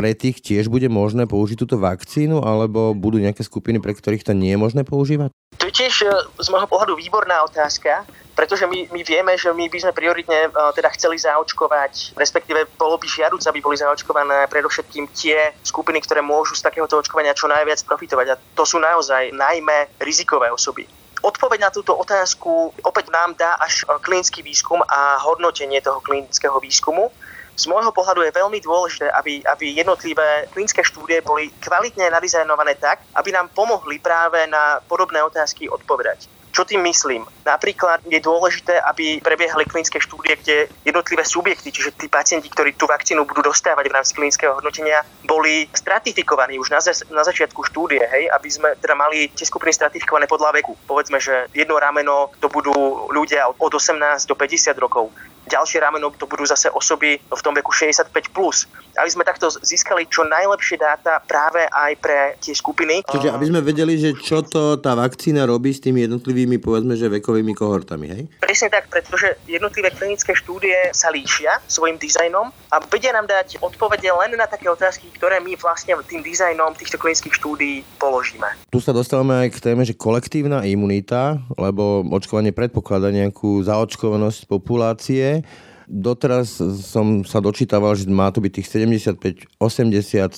pre 0.00 0.16
tých 0.16 0.40
tiež 0.40 0.72
bude 0.72 0.88
možné 0.88 1.28
použiť 1.28 1.60
túto 1.60 1.76
vakcínu, 1.76 2.40
alebo 2.40 2.96
budú 2.96 3.20
nejaké 3.20 3.44
skupiny, 3.44 3.84
pre 3.84 3.92
ktorých 3.92 4.24
to 4.24 4.32
nie 4.32 4.56
je 4.56 4.58
možné 4.58 4.82
používať? 4.86 5.28
To 5.60 5.68
je 5.68 5.74
tiež 5.76 5.94
e, 6.06 6.10
z 6.40 6.48
môjho 6.48 6.64
pohľadu 6.64 6.96
výborná 6.96 7.44
otázka, 7.44 8.08
pretože 8.40 8.64
my, 8.64 8.88
my 8.88 9.04
vieme, 9.04 9.36
že 9.36 9.52
my 9.52 9.68
by 9.68 9.78
sme 9.84 9.92
prioritne 9.92 10.48
e, 10.48 10.50
teda 10.72 10.88
chceli 10.96 11.20
zaočkovať, 11.20 12.16
respektíve 12.16 12.72
bolo 12.80 12.96
by 12.96 13.04
žiaduc, 13.04 13.44
aby 13.44 13.60
boli 13.60 13.76
zaočkované 13.76 14.48
predovšetkým 14.48 15.12
tie 15.12 15.52
skupiny, 15.60 16.00
ktoré 16.00 16.24
môžu 16.24 16.56
z 16.56 16.64
takéhoto 16.64 16.96
očkovania 16.96 17.36
čo 17.36 17.52
najviac 17.52 17.84
profitovať. 17.84 18.26
A 18.32 18.40
to 18.56 18.64
sú 18.64 18.80
naozaj 18.80 19.36
najmä 19.36 19.92
rizikové 20.00 20.48
osoby. 20.48 20.88
Odpoveď 21.20 21.68
na 21.68 21.70
túto 21.70 21.92
otázku 21.92 22.72
opäť 22.80 23.12
nám 23.12 23.36
dá 23.36 23.60
až 23.60 23.84
klinický 24.00 24.40
výskum 24.40 24.80
a 24.88 25.20
hodnotenie 25.20 25.84
toho 25.84 26.00
klinického 26.00 26.56
výskumu. 26.64 27.12
Z 27.60 27.68
môjho 27.68 27.92
pohľadu 27.92 28.24
je 28.24 28.32
veľmi 28.40 28.56
dôležité, 28.64 29.12
aby, 29.20 29.44
aby 29.44 29.76
jednotlivé 29.76 30.48
klinické 30.48 30.80
štúdie 30.80 31.20
boli 31.20 31.52
kvalitne 31.60 32.08
nadizajnované 32.08 32.80
tak, 32.80 33.04
aby 33.20 33.36
nám 33.36 33.52
pomohli 33.52 34.00
práve 34.00 34.48
na 34.48 34.80
podobné 34.88 35.20
otázky 35.20 35.68
odpovedať. 35.68 36.39
Čo 36.50 36.66
tým 36.66 36.82
myslím? 36.82 37.22
Napríklad 37.46 38.02
je 38.10 38.18
dôležité, 38.18 38.82
aby 38.82 39.22
prebiehali 39.22 39.66
klinické 39.66 40.02
štúdie, 40.02 40.34
kde 40.42 40.66
jednotlivé 40.82 41.22
subjekty, 41.22 41.70
čiže 41.70 41.94
tí 41.94 42.10
pacienti, 42.10 42.50
ktorí 42.50 42.74
tú 42.74 42.90
vakcínu 42.90 43.22
budú 43.22 43.46
dostávať 43.46 43.86
v 43.86 43.94
rámci 43.94 44.12
klinického 44.18 44.58
hodnotenia, 44.58 45.06
boli 45.22 45.70
stratifikovaní 45.70 46.58
už 46.58 46.74
na, 46.74 46.82
na 47.14 47.22
začiatku 47.22 47.62
štúdie, 47.70 48.02
hej, 48.02 48.26
aby 48.34 48.48
sme 48.50 48.68
teda 48.82 48.98
mali 48.98 49.30
tie 49.30 49.46
skupiny 49.46 49.70
stratifikované 49.70 50.26
podľa 50.26 50.58
veku. 50.58 50.74
Povedzme, 50.90 51.22
že 51.22 51.46
jedno 51.54 51.78
rameno 51.78 52.34
to 52.42 52.50
budú 52.50 52.74
ľudia 53.14 53.46
od 53.46 53.72
18 53.72 54.26
do 54.26 54.34
50 54.34 54.74
rokov, 54.82 55.14
ďalšie 55.50 55.82
rameno 55.82 56.14
to 56.14 56.30
budú 56.30 56.46
zase 56.46 56.70
osoby 56.70 57.18
v 57.18 57.40
tom 57.42 57.52
veku 57.52 57.74
65+. 57.74 58.30
Plus. 58.30 58.70
Aby 58.94 59.10
sme 59.10 59.24
takto 59.26 59.50
získali 59.50 60.06
čo 60.06 60.22
najlepšie 60.22 60.78
dáta 60.78 61.18
práve 61.26 61.66
aj 61.66 61.92
pre 61.98 62.38
tie 62.38 62.54
skupiny. 62.54 63.02
Čiže 63.10 63.34
aby 63.34 63.44
sme 63.50 63.60
vedeli, 63.60 63.98
že 63.98 64.14
čo 64.14 64.46
to 64.46 64.78
tá 64.78 64.94
vakcína 64.94 65.48
robí 65.50 65.74
s 65.74 65.82
tými 65.82 66.06
jednotlivými, 66.06 66.62
povedzme, 66.62 66.94
že 66.94 67.10
vekovými 67.10 67.52
kohortami, 67.56 68.06
hej? 68.06 68.22
Presne 68.38 68.70
tak, 68.70 68.86
pretože 68.86 69.40
jednotlivé 69.50 69.90
klinické 69.90 70.36
štúdie 70.36 70.94
sa 70.94 71.10
líšia 71.10 71.58
svojim 71.66 71.98
dizajnom 71.98 72.54
a 72.70 72.76
vedia 72.86 73.10
nám 73.10 73.26
dať 73.26 73.58
odpovede 73.58 74.06
len 74.06 74.38
na 74.38 74.46
také 74.46 74.70
otázky, 74.70 75.10
ktoré 75.16 75.42
my 75.42 75.58
vlastne 75.58 75.98
tým 76.06 76.22
dizajnom 76.22 76.76
týchto 76.78 77.00
klinických 77.00 77.34
štúdií 77.34 77.82
položíme. 77.98 78.46
Tu 78.70 78.78
sa 78.78 78.94
dostávame 78.94 79.46
aj 79.46 79.58
k 79.58 79.62
téme, 79.64 79.82
že 79.82 79.96
kolektívna 79.96 80.62
imunita, 80.62 81.40
lebo 81.58 82.06
očkovanie 82.06 82.54
predpokladá 82.54 83.10
nejakú 83.10 83.58
zaočkovanosť 83.64 84.46
populácie 84.46 85.39
Doteraz 85.90 86.62
som 86.86 87.26
sa 87.26 87.42
dočítaval, 87.42 87.98
že 87.98 88.06
má 88.06 88.30
to 88.30 88.38
byť 88.38 88.52
tých 88.62 88.68
75-80, 89.58 89.58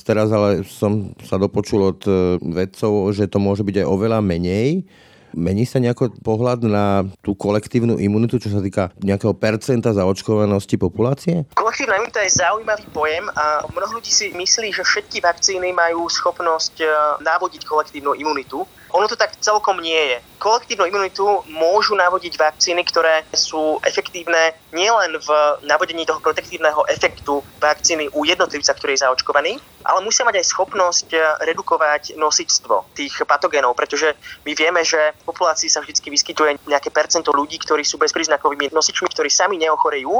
teraz 0.00 0.32
ale 0.32 0.64
som 0.64 1.12
sa 1.20 1.36
dopočul 1.36 1.92
od 1.92 2.00
e, 2.08 2.40
vedcov, 2.40 3.12
že 3.12 3.28
to 3.28 3.36
môže 3.36 3.60
byť 3.60 3.84
aj 3.84 3.86
oveľa 3.86 4.24
menej. 4.24 4.88
Mení 5.36 5.64
sa 5.68 5.80
nejako 5.80 6.16
pohľad 6.20 6.64
na 6.64 7.04
tú 7.24 7.36
kolektívnu 7.36 7.96
imunitu, 8.00 8.36
čo 8.36 8.52
sa 8.52 8.60
týka 8.64 8.92
nejakého 9.00 9.32
percenta 9.36 9.92
zaočkovanosti 9.92 10.76
populácie? 10.76 11.44
Kolektívna 11.56 12.00
imunita 12.00 12.24
je 12.24 12.32
zaujímavý 12.36 12.88
pojem 12.92 13.24
a 13.36 13.64
mnoho 13.68 14.00
ľudí 14.00 14.12
si 14.12 14.32
myslí, 14.32 14.72
že 14.72 14.84
všetky 14.84 15.20
vakcíny 15.20 15.72
majú 15.76 16.08
schopnosť 16.08 16.80
e, 16.80 16.88
navodiť 17.24 17.64
kolektívnu 17.68 18.16
imunitu. 18.16 18.64
Ono 18.92 19.08
to 19.08 19.16
tak 19.16 19.32
celkom 19.40 19.80
nie 19.80 19.96
je. 19.96 20.18
Kolektívnu 20.36 20.84
imunitu 20.84 21.24
môžu 21.48 21.96
navodiť 21.96 22.34
vakcíny, 22.36 22.82
ktoré 22.84 23.24
sú 23.32 23.80
efektívne 23.86 24.52
nielen 24.74 25.16
v 25.16 25.28
navodení 25.64 26.04
toho 26.04 26.20
protektívneho 26.20 26.84
efektu 26.90 27.40
vakcíny 27.62 28.12
u 28.12 28.26
jednotlivca, 28.26 28.74
ktorý 28.74 28.98
je 28.98 29.02
zaočkovaný, 29.06 29.56
ale 29.86 29.98
musia 30.02 30.26
mať 30.26 30.42
aj 30.42 30.46
schopnosť 30.50 31.08
eh, 31.14 31.22
redukovať 31.46 32.18
nosičstvo 32.18 32.92
tých 32.92 33.22
patogénov, 33.24 33.78
pretože 33.78 34.12
my 34.44 34.52
vieme, 34.52 34.82
že 34.82 34.98
v 34.98 35.22
populácii 35.30 35.70
sa 35.70 35.80
vždy 35.80 35.94
vyskytuje 36.10 36.50
nejaké 36.66 36.90
percento 36.90 37.30
ľudí, 37.30 37.56
ktorí 37.62 37.86
sú 37.86 37.96
bezpríznakovými 38.02 38.74
nosičmi, 38.74 39.08
ktorí 39.08 39.30
sami 39.30 39.56
neochorejú, 39.62 40.12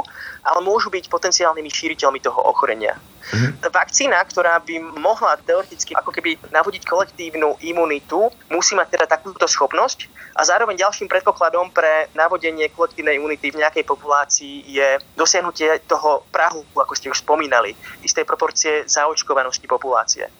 ale 0.47 0.59
môžu 0.63 0.89
byť 0.89 1.11
potenciálnymi 1.11 1.69
šíriteľmi 1.69 2.19
toho 2.23 2.39
ochorenia. 2.41 2.95
Mm-hmm. 3.23 3.71
Vakcína, 3.71 4.19
ktorá 4.27 4.59
by 4.59 4.99
mohla 4.99 5.39
teoreticky 5.39 5.95
ako 5.95 6.11
keby 6.11 6.35
navodiť 6.51 6.83
kolektívnu 6.83 7.55
imunitu, 7.63 8.27
musí 8.51 8.62
mať 8.71 8.95
teda 8.95 9.05
takúto 9.11 9.43
schopnosť 9.43 10.07
a 10.39 10.47
zároveň 10.47 10.79
ďalším 10.79 11.11
predpokladom 11.11 11.75
pre 11.75 12.07
navodenie 12.15 12.71
kolektívnej 12.71 13.19
imunity 13.19 13.51
v 13.51 13.59
nejakej 13.59 13.83
populácii 13.83 14.63
je 14.71 14.87
dosiahnutie 15.19 15.83
toho 15.83 16.23
prahu, 16.31 16.63
ako 16.79 16.93
ste 16.95 17.11
už 17.11 17.19
spomínali, 17.19 17.75
istej 17.99 18.23
proporcie 18.23 18.87
zaočkovanosti 18.87 19.67
populácie. 19.67 20.31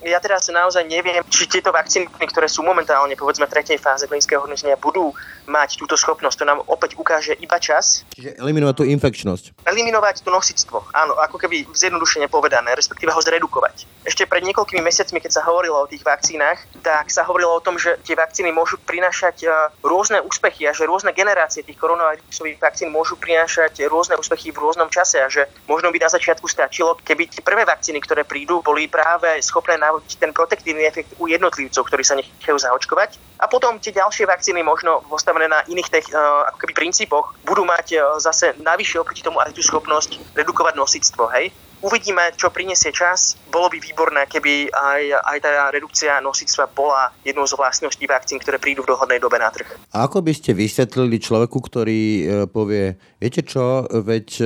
Ja 0.00 0.16
teraz 0.16 0.48
naozaj 0.48 0.88
neviem, 0.88 1.20
či 1.28 1.44
tieto 1.44 1.68
vakcíny, 1.68 2.08
ktoré 2.08 2.48
sú 2.48 2.64
momentálne 2.64 3.12
povedzme 3.12 3.44
v 3.44 3.52
tretej 3.52 3.76
fáze 3.76 4.08
klinického 4.08 4.40
hodnotenia, 4.40 4.80
budú 4.80 5.12
mať 5.44 5.76
túto 5.76 5.98
schopnosť. 5.98 6.36
To 6.40 6.48
nám 6.48 6.60
opäť 6.70 6.96
ukáže 6.96 7.36
iba 7.36 7.60
čas. 7.60 8.06
Čiže 8.16 8.40
eliminovať 8.40 8.74
tú 8.80 8.84
infekčnosť. 8.88 9.66
Eliminovať 9.68 10.24
to 10.24 10.32
nosictvo. 10.32 10.88
Áno, 10.96 11.20
ako 11.20 11.36
keby 11.36 11.68
zjednodušene 11.76 12.32
povedané, 12.32 12.72
respektíve 12.72 13.12
ho 13.12 13.20
zredukovať. 13.20 13.84
Ešte 14.08 14.24
pred 14.24 14.40
niekoľkými 14.48 14.80
mesiacmi, 14.80 15.20
keď 15.20 15.32
sa 15.36 15.42
hovorilo 15.44 15.84
o 15.84 15.90
tých 15.90 16.00
vakcínach, 16.00 16.64
tak 16.80 17.12
sa 17.12 17.28
hovorilo 17.28 17.60
o 17.60 17.64
tom, 17.64 17.76
že 17.76 18.00
tie 18.00 18.16
vakcíny 18.16 18.48
môžu 18.48 18.80
prinášať 18.80 19.44
e, 19.44 19.48
rôzne 19.84 20.24
úspechy 20.24 20.64
a 20.64 20.72
že 20.72 20.88
rôzne 20.88 21.12
generácie 21.12 21.60
tých 21.60 21.76
koronavírusových 21.76 22.56
vakcín 22.56 22.88
môžu 22.88 23.20
prinášať 23.20 23.84
rôzne 23.84 24.16
úspechy 24.16 24.48
v 24.48 24.62
rôznom 24.64 24.88
čase 24.88 25.20
a 25.20 25.28
že 25.28 25.44
možno 25.68 25.92
by 25.92 26.00
na 26.00 26.08
začiatku 26.08 26.48
stačilo, 26.48 26.96
keby 27.04 27.28
tie 27.28 27.44
prvé 27.44 27.68
vakcíny, 27.68 28.00
ktoré 28.00 28.24
prídu, 28.24 28.64
boli 28.64 28.88
práve 28.88 29.36
schopné 29.44 29.76
navodiť 29.90 30.12
ten 30.22 30.30
protektívny 30.30 30.86
efekt 30.86 31.18
u 31.18 31.26
jednotlivcov, 31.26 31.82
ktorí 31.90 32.06
sa 32.06 32.14
nechajú 32.14 32.56
zaočkovať. 32.56 33.18
A 33.42 33.50
potom 33.50 33.82
tie 33.82 33.90
ďalšie 33.90 34.30
vakcíny 34.30 34.62
možno 34.62 35.02
postavené 35.10 35.50
na 35.50 35.66
iných 35.66 35.90
tech, 35.90 36.06
uh, 36.14 36.46
ako 36.54 36.56
keby 36.62 36.72
princípoch 36.86 37.34
budú 37.42 37.66
mať 37.66 37.98
uh, 37.98 38.22
zase 38.22 38.54
navyše 38.62 39.02
oproti 39.02 39.26
tomu 39.26 39.42
aj 39.42 39.50
tú 39.50 39.66
schopnosť 39.66 40.38
redukovať 40.38 40.78
nosictvo. 40.78 41.26
Hej? 41.34 41.50
Uvidíme, 41.80 42.28
čo 42.36 42.52
prinesie 42.52 42.92
čas. 42.92 43.40
Bolo 43.48 43.72
by 43.72 43.80
výborné, 43.80 44.28
keby 44.28 44.68
aj, 44.68 45.02
aj 45.24 45.38
tá 45.40 45.50
redukcia 45.72 46.20
nosictva 46.20 46.68
bola 46.68 47.08
jednou 47.24 47.48
z 47.48 47.56
vlastností 47.56 48.04
vakcín, 48.04 48.36
ktoré 48.36 48.60
prídu 48.60 48.84
v 48.84 48.92
dohodnej 48.92 49.16
dobe 49.16 49.40
na 49.40 49.48
trh. 49.48 49.64
A 49.96 50.04
ako 50.04 50.20
by 50.20 50.32
ste 50.36 50.52
vysvetlili 50.52 51.16
človeku, 51.16 51.56
ktorý 51.56 52.00
e, 52.00 52.22
povie, 52.52 53.00
viete 53.16 53.40
čo, 53.40 53.88
veď 53.88 54.28
e, 54.38 54.44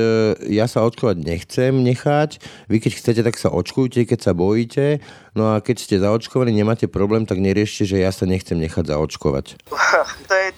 ja 0.54 0.70
sa 0.70 0.86
očkovať 0.86 1.26
nechcem 1.26 1.74
nechať, 1.74 2.38
vy 2.70 2.76
keď 2.78 2.92
chcete, 3.02 3.20
tak 3.26 3.34
sa 3.34 3.50
očkujte, 3.50 4.06
keď 4.06 4.18
sa 4.30 4.32
bojíte, 4.32 5.02
no 5.34 5.58
a 5.58 5.58
keď 5.58 5.76
ste 5.82 5.98
zaočkovaní, 5.98 6.54
nemáte 6.54 6.86
problém, 6.86 7.26
tak 7.26 7.42
neriešte, 7.42 7.82
že 7.82 7.98
ja 7.98 8.14
sa 8.14 8.30
nechcem 8.30 8.62
nechať 8.62 8.94
zaočkovať. 8.94 9.46
To 10.24 10.34
je 10.34 10.48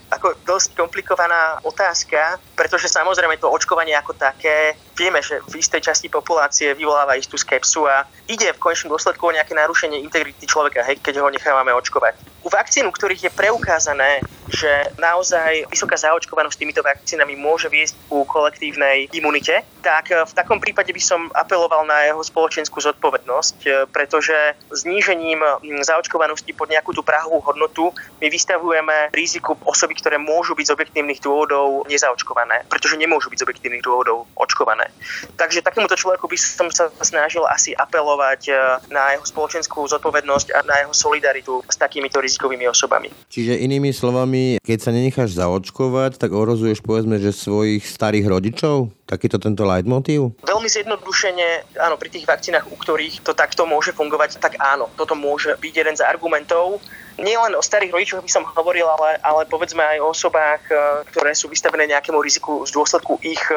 dosť 0.47 0.79
komplikovaná 0.79 1.59
otázka, 1.67 2.39
pretože 2.55 2.87
samozrejme 2.87 3.37
to 3.43 3.51
očkovanie 3.51 3.93
ako 3.99 4.15
také, 4.15 4.79
vieme, 4.95 5.19
že 5.19 5.43
v 5.51 5.59
istej 5.59 5.83
časti 5.83 6.07
populácie 6.07 6.73
vyvoláva 6.79 7.19
istú 7.19 7.35
skepsu 7.35 7.91
a 7.91 8.07
ide 8.31 8.55
v 8.55 8.63
konečnom 8.63 8.95
dôsledku 8.95 9.27
o 9.27 9.35
nejaké 9.35 9.53
narušenie 9.59 9.99
integrity 10.01 10.47
človeka, 10.47 10.87
hej, 10.87 11.03
keď 11.03 11.21
ho 11.21 11.29
nechávame 11.29 11.75
očkovať. 11.75 12.36
U 12.47 12.49
vakcín, 12.49 12.87
u 12.87 12.95
ktorých 12.95 13.27
je 13.27 13.35
preukázané, 13.35 14.23
že 14.47 14.71
naozaj 15.03 15.67
vysoká 15.67 15.99
zaočkovanosť 15.99 16.55
týmito 16.55 16.79
vakcínami 16.79 17.35
môže 17.35 17.67
viesť 17.67 17.99
ku 18.07 18.23
kolektívnej 18.23 19.11
imunite, 19.11 19.67
tak 19.83 20.15
v 20.15 20.31
takom 20.31 20.63
prípade 20.63 20.95
by 20.95 21.03
som 21.03 21.27
apeloval 21.35 21.83
na 21.83 22.07
jeho 22.07 22.23
spoločenskú 22.23 22.79
zodpovednosť, 22.79 23.91
pretože 23.91 24.35
znížením 24.71 25.43
zaočkovanosti 25.83 26.55
pod 26.55 26.71
nejakú 26.71 26.95
tú 26.95 27.03
prahovú 27.03 27.43
hodnotu 27.43 27.91
my 28.23 28.31
vystavujeme 28.31 29.11
riziku 29.11 29.59
osoby, 29.67 29.99
ktoré 29.99 30.15
môžu 30.23 30.55
byť 30.55 30.71
z 30.71 30.75
objektívnych 30.79 31.19
dôvodov 31.19 31.83
nezaočkované, 31.91 32.63
pretože 32.71 32.95
nemôžu 32.95 33.27
byť 33.27 33.43
z 33.43 33.47
objektívnych 33.47 33.83
dôvodov 33.83 34.31
očkované. 34.39 34.87
Takže 35.35 35.67
takémuto 35.67 35.99
človeku 35.99 36.31
by 36.31 36.39
som 36.39 36.71
sa 36.71 36.95
snažil 37.03 37.43
asi 37.51 37.75
apelovať 37.75 38.41
e, 38.47 38.53
na 38.95 39.19
jeho 39.19 39.25
spoločenskú 39.27 39.83
zodpovednosť 39.91 40.55
a 40.55 40.59
na 40.63 40.77
jeho 40.87 40.95
solidaritu 40.95 41.67
s 41.67 41.77
takýmito 41.79 42.23
rizikovými 42.37 42.69
osobami. 42.69 43.09
Čiže 43.33 43.57
inými 43.57 43.97
slovami, 43.97 44.61
keď 44.61 44.79
sa 44.85 44.93
nenecháš 44.93 45.41
zaočkovať, 45.41 46.21
tak 46.21 46.37
ohrozuješ 46.37 46.85
povedzme, 46.85 47.17
že 47.17 47.33
svojich 47.33 47.89
starých 47.89 48.29
rodičov? 48.29 48.93
Takýto 49.09 49.41
tento 49.41 49.65
leitmotív? 49.65 50.37
Veľmi 50.45 50.69
zjednodušene, 50.69 51.81
áno, 51.81 51.97
pri 51.97 52.13
tých 52.13 52.29
vakcínach, 52.29 52.69
u 52.69 52.77
ktorých 52.77 53.25
to 53.25 53.33
takto 53.33 53.65
môže 53.65 53.97
fungovať, 53.97 54.37
tak 54.37 54.61
áno, 54.61 54.93
toto 55.01 55.17
môže 55.17 55.57
byť 55.57 55.73
jeden 55.73 55.97
z 55.97 56.05
argumentov 56.05 56.85
nielen 57.19 57.57
o 57.57 57.63
starých 57.65 57.93
rodičoch 57.93 58.23
by 58.25 58.31
som 58.31 58.45
hovoril, 58.45 58.85
ale, 58.89 59.17
ale 59.25 59.43
povedzme 59.49 59.81
aj 59.81 59.99
o 60.05 60.13
osobách, 60.13 60.63
e, 60.69 60.75
ktoré 61.13 61.33
sú 61.33 61.49
vystavené 61.49 61.89
nejakému 61.89 62.21
riziku 62.21 62.65
z 62.69 62.71
dôsledku 62.73 63.21
ich, 63.25 63.41
e, 63.49 63.57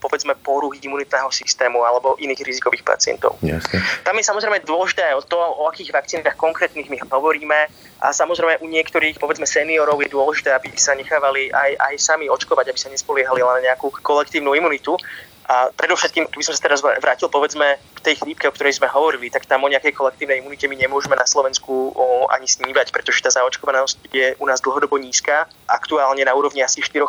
povedzme, 0.00 0.32
poruchy 0.40 0.80
imunitného 0.80 1.28
systému 1.28 1.84
alebo 1.84 2.16
iných 2.16 2.40
rizikových 2.40 2.84
pacientov. 2.84 3.36
Jasne. 3.44 3.80
Tam 4.04 4.16
je 4.16 4.24
samozrejme 4.24 4.64
dôležité 4.64 5.12
o 5.12 5.20
to, 5.20 5.36
o 5.36 5.68
akých 5.68 5.92
vakcínach 5.92 6.36
konkrétnych 6.40 6.88
my 6.88 6.96
hovoríme 7.12 7.68
a 7.98 8.06
samozrejme 8.14 8.62
u 8.64 8.66
niektorých, 8.70 9.20
povedzme, 9.20 9.44
seniorov 9.44 10.00
je 10.00 10.08
dôležité, 10.08 10.54
aby 10.54 10.72
sa 10.78 10.94
nechávali 10.94 11.52
aj, 11.52 11.76
aj 11.76 11.94
sami 11.98 12.30
očkovať, 12.30 12.72
aby 12.72 12.78
sa 12.78 12.88
nespoliehali 12.88 13.42
len 13.42 13.54
na 13.60 13.74
nejakú 13.74 13.90
kolektívnu 14.00 14.54
imunitu. 14.54 14.96
A 15.48 15.72
predovšetkým, 15.72 16.28
keby 16.28 16.44
som 16.44 16.52
sa 16.52 16.68
teraz 16.68 16.84
vrátil 16.84 17.32
povedzme 17.32 17.80
tej 18.08 18.24
chrípke, 18.24 18.48
o 18.48 18.54
ktorej 18.56 18.80
sme 18.80 18.88
hovorili, 18.88 19.28
tak 19.28 19.44
tam 19.44 19.68
o 19.68 19.68
nejakej 19.68 19.92
kolektívnej 19.92 20.40
imunite 20.40 20.64
my 20.64 20.76
nemôžeme 20.80 21.12
na 21.12 21.28
Slovensku 21.28 21.92
o, 21.92 22.24
ani 22.32 22.48
snívať, 22.48 22.88
pretože 22.88 23.20
tá 23.20 23.28
zaočkovanosť 23.28 24.08
je 24.08 24.32
u 24.40 24.46
nás 24.48 24.64
dlhodobo 24.64 24.96
nízka, 24.96 25.44
aktuálne 25.68 26.24
na 26.24 26.32
úrovni 26.32 26.64
asi 26.64 26.80
4%, 26.80 27.04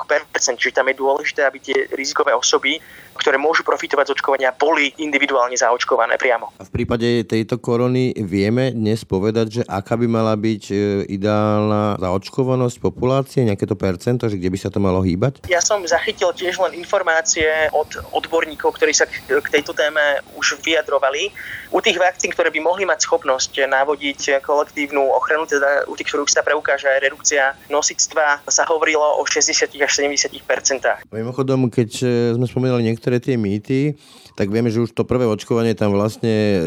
čiže 0.59 0.75
tam 0.75 0.91
je 0.91 0.99
dôležité, 0.99 1.47
aby 1.47 1.57
tie 1.63 1.87
rizikové 1.95 2.35
osoby 2.35 2.83
ktoré 3.19 3.35
môžu 3.35 3.67
profitovať 3.67 4.09
z 4.09 4.13
očkovania, 4.15 4.55
boli 4.55 4.95
individuálne 4.95 5.53
zaočkované 5.59 6.15
priamo. 6.15 6.55
A 6.55 6.63
v 6.63 6.71
prípade 6.71 7.27
tejto 7.27 7.59
korony 7.59 8.15
vieme 8.15 8.71
dnes 8.71 9.03
povedať, 9.03 9.61
že 9.61 9.61
aká 9.67 9.99
by 9.99 10.07
mala 10.07 10.33
byť 10.39 10.63
e, 10.71 10.75
ideálna 11.11 11.99
zaočkovanosť 11.99 12.79
populácie, 12.79 13.43
nejaké 13.43 13.67
to 13.67 13.75
percento, 13.75 14.31
že 14.31 14.39
kde 14.39 14.49
by 14.55 14.57
sa 14.57 14.71
to 14.71 14.79
malo 14.79 15.03
hýbať? 15.03 15.43
Ja 15.51 15.59
som 15.59 15.83
zachytil 15.83 16.31
tiež 16.31 16.63
len 16.63 16.79
informácie 16.79 17.67
od 17.75 17.91
odborníkov, 18.15 18.79
ktorí 18.79 18.95
sa 18.95 19.03
k 19.05 19.47
tejto 19.51 19.75
téme 19.75 20.23
už 20.39 20.63
vyjadrovali. 20.89 21.29
U 21.69 21.79
tých 21.85 22.01
vakcín, 22.01 22.33
ktoré 22.33 22.49
by 22.49 22.59
mohli 22.65 22.83
mať 22.89 23.05
schopnosť 23.05 23.69
navodiť 23.69 24.41
kolektívnu 24.41 25.13
ochranu, 25.13 25.45
teda 25.45 25.85
u 25.85 25.93
tých, 25.93 26.09
ktorých 26.09 26.33
sa 26.33 26.41
preukáže 26.41 26.89
aj 26.89 26.99
redukcia 27.05 27.53
nosictva, 27.69 28.41
sa 28.49 28.65
hovorilo 28.65 29.21
o 29.21 29.23
60 29.23 29.69
až 29.77 29.91
70 29.93 30.33
percentách. 30.49 31.05
Mimochodom, 31.13 31.69
keď 31.69 31.89
e, 32.01 32.05
sme 32.33 32.49
spomínali 32.49 32.89
niektoré 32.89 33.21
tie 33.21 33.37
mýty, 33.37 33.93
tak 34.33 34.49
vieme, 34.49 34.73
že 34.73 34.81
už 34.81 34.97
to 34.97 35.05
prvé 35.05 35.29
očkovanie 35.29 35.77
tam 35.77 35.93
vlastne 35.93 36.33
e, 36.33 36.57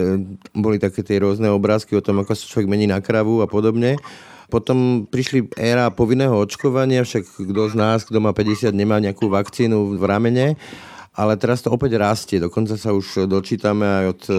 boli 0.55 0.79
také 0.79 1.03
tie 1.03 1.19
rôzne 1.19 1.51
obrázky 1.51 1.99
o 1.99 2.05
tom, 2.05 2.23
ako 2.23 2.39
sa 2.39 2.47
človek 2.47 2.71
mení 2.71 2.87
na 2.87 3.03
kravu 3.03 3.43
a 3.43 3.51
podobne. 3.51 3.99
Potom 4.53 5.09
prišli 5.09 5.49
éra 5.57 5.89
povinného 5.89 6.37
očkovania, 6.37 7.09
však 7.09 7.25
kto 7.25 7.73
z 7.73 7.75
nás, 7.75 8.05
kto 8.05 8.21
má 8.21 8.37
50, 8.37 8.69
nemá 8.77 9.01
nejakú 9.01 9.33
vakcínu 9.33 9.97
v 9.97 10.03
ramene 10.05 10.61
ale 11.13 11.37
teraz 11.37 11.61
to 11.61 11.69
opäť 11.69 12.01
rastie. 12.01 12.41
Dokonca 12.41 12.81
sa 12.81 12.97
už 12.97 13.29
dočítame 13.29 13.85
aj 13.85 14.05
od 14.09 14.23
e, 14.27 14.33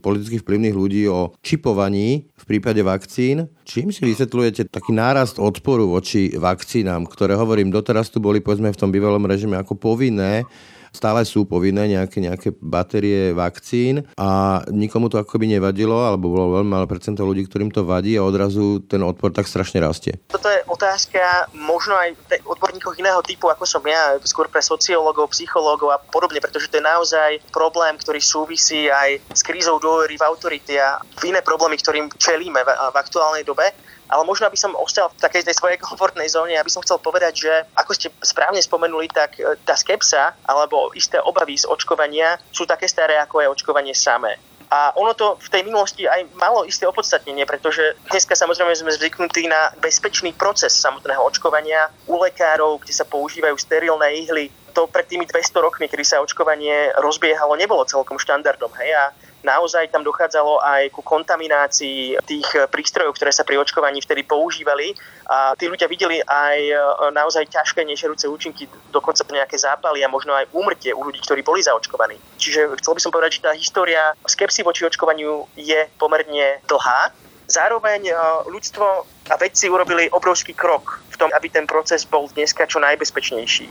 politických 0.00 0.40
vplyvných 0.40 0.76
ľudí 0.76 1.04
o 1.08 1.36
čipovaní 1.44 2.32
v 2.32 2.44
prípade 2.48 2.80
vakcín. 2.80 3.52
Čím 3.68 3.92
si 3.92 4.08
vysvetľujete 4.08 4.72
taký 4.72 4.96
nárast 4.96 5.36
odporu 5.36 5.84
voči 5.92 6.32
vakcínám, 6.32 7.04
ktoré 7.04 7.36
hovorím, 7.36 7.68
doteraz 7.68 8.08
tu 8.08 8.24
boli 8.24 8.40
povedzme 8.40 8.72
v 8.72 8.80
tom 8.80 8.88
bývalom 8.88 9.24
režime 9.28 9.60
ako 9.60 9.76
povinné, 9.76 10.48
stále 10.94 11.26
sú 11.26 11.44
povinné 11.44 11.90
nejaké, 11.90 12.22
nejaké 12.22 12.48
batérie 12.62 13.34
vakcín 13.34 14.06
a 14.14 14.62
nikomu 14.70 15.10
to 15.10 15.18
akoby 15.18 15.50
nevadilo, 15.50 16.06
alebo 16.06 16.30
bolo 16.30 16.56
veľmi 16.62 16.70
malé 16.70 16.86
percento 16.86 17.26
ľudí, 17.26 17.44
ktorým 17.44 17.74
to 17.74 17.82
vadí 17.82 18.14
a 18.14 18.22
odrazu 18.22 18.80
ten 18.86 19.02
odpor 19.02 19.34
tak 19.34 19.50
strašne 19.50 19.82
rastie. 19.82 20.16
Toto 20.30 20.46
je 20.46 20.62
otázka 20.70 21.50
možno 21.52 21.98
aj 21.98 22.14
odborníkov 22.46 22.94
iného 22.96 23.20
typu, 23.26 23.50
ako 23.50 23.66
som 23.66 23.82
ja, 23.84 24.16
skôr 24.22 24.46
pre 24.46 24.62
sociológov, 24.62 25.34
psychológov 25.34 25.90
a 25.90 25.98
podobne, 25.98 26.38
pretože 26.38 26.70
to 26.70 26.78
je 26.78 26.84
naozaj 26.86 27.30
problém, 27.50 27.98
ktorý 27.98 28.22
súvisí 28.22 28.86
aj 28.86 29.20
s 29.34 29.42
krízou 29.42 29.82
dôvery 29.82 30.14
v 30.14 30.26
autority 30.26 30.78
a 30.78 31.02
iné 31.26 31.42
problémy, 31.42 31.76
ktorým 31.76 32.06
čelíme 32.14 32.62
v, 32.62 32.68
v 32.70 32.96
aktuálnej 32.96 33.42
dobe. 33.42 33.66
Ale 34.08 34.22
možno, 34.28 34.46
aby 34.46 34.58
som 34.58 34.76
ostal 34.76 35.08
v 35.10 35.22
takej 35.22 35.48
tej 35.48 35.54
svojej 35.56 35.78
komfortnej 35.86 36.28
zóne, 36.28 36.58
aby 36.58 36.70
som 36.72 36.84
chcel 36.84 37.00
povedať, 37.00 37.48
že 37.48 37.52
ako 37.76 37.92
ste 37.96 38.08
správne 38.20 38.60
spomenuli, 38.60 39.08
tak 39.10 39.36
e, 39.40 39.56
tá 39.64 39.74
skepsa 39.74 40.36
alebo 40.44 40.92
isté 40.92 41.20
obavy 41.20 41.56
z 41.56 41.68
očkovania 41.68 42.36
sú 42.52 42.68
také 42.68 42.88
staré, 42.88 43.16
ako 43.20 43.40
je 43.40 43.52
očkovanie 43.52 43.94
samé. 43.96 44.36
A 44.74 44.90
ono 44.98 45.14
to 45.14 45.38
v 45.38 45.48
tej 45.54 45.62
minulosti 45.62 46.02
aj 46.08 46.34
malo 46.34 46.66
isté 46.66 46.82
opodstatnenie, 46.88 47.46
pretože 47.46 47.94
dneska 48.10 48.34
samozrejme 48.34 48.74
sme 48.74 48.90
zvyknutí 48.90 49.46
na 49.46 49.70
bezpečný 49.78 50.34
proces 50.34 50.74
samotného 50.74 51.22
očkovania 51.22 51.94
u 52.10 52.18
lekárov, 52.18 52.82
kde 52.82 52.90
sa 52.90 53.06
používajú 53.06 53.54
sterilné 53.54 54.26
ihly. 54.26 54.50
To 54.74 54.90
pred 54.90 55.06
tými 55.06 55.30
200 55.30 55.62
rokmi, 55.62 55.86
kedy 55.86 56.02
sa 56.02 56.18
očkovanie 56.18 56.90
rozbiehalo, 56.98 57.54
nebolo 57.54 57.86
celkom 57.86 58.18
štandardom. 58.18 58.74
Hej? 58.82 58.90
A 58.98 59.02
naozaj 59.44 59.92
tam 59.92 60.02
dochádzalo 60.02 60.64
aj 60.64 60.90
ku 60.90 61.04
kontaminácii 61.04 62.18
tých 62.24 62.48
prístrojov, 62.72 63.14
ktoré 63.14 63.30
sa 63.30 63.44
pri 63.44 63.60
očkovaní 63.60 64.00
vtedy 64.00 64.24
používali 64.24 64.96
a 65.28 65.52
tí 65.54 65.68
ľudia 65.68 65.86
videli 65.86 66.18
aj 66.24 66.58
e, 66.58 66.74
naozaj 67.12 67.52
ťažké 67.52 67.84
nešerúce 67.84 68.24
účinky, 68.24 68.66
dokonca 68.88 69.22
nejaké 69.28 69.60
zápaly 69.60 70.00
a 70.00 70.08
možno 70.08 70.32
aj 70.32 70.48
úmrtie 70.56 70.96
u 70.96 71.04
ľudí, 71.04 71.20
ktorí 71.20 71.44
boli 71.44 71.60
zaočkovaní. 71.60 72.16
Čiže 72.40 72.72
chcel 72.80 72.92
by 72.96 73.00
som 73.04 73.12
povedať, 73.12 73.30
že 73.38 73.44
tá 73.44 73.52
história 73.52 74.16
skepsy 74.24 74.64
voči 74.64 74.88
očkovaniu 74.88 75.44
je 75.54 75.86
pomerne 76.00 76.64
dlhá. 76.64 77.12
Zároveň 77.44 78.08
e, 78.08 78.14
ľudstvo 78.48 78.86
a 79.28 79.36
vedci 79.36 79.68
urobili 79.68 80.08
obrovský 80.08 80.56
krok 80.56 81.04
v 81.12 81.16
tom, 81.16 81.30
aby 81.32 81.48
ten 81.52 81.68
proces 81.68 82.04
bol 82.08 82.28
dneska 82.32 82.64
čo 82.64 82.80
najbezpečnejší. 82.80 83.68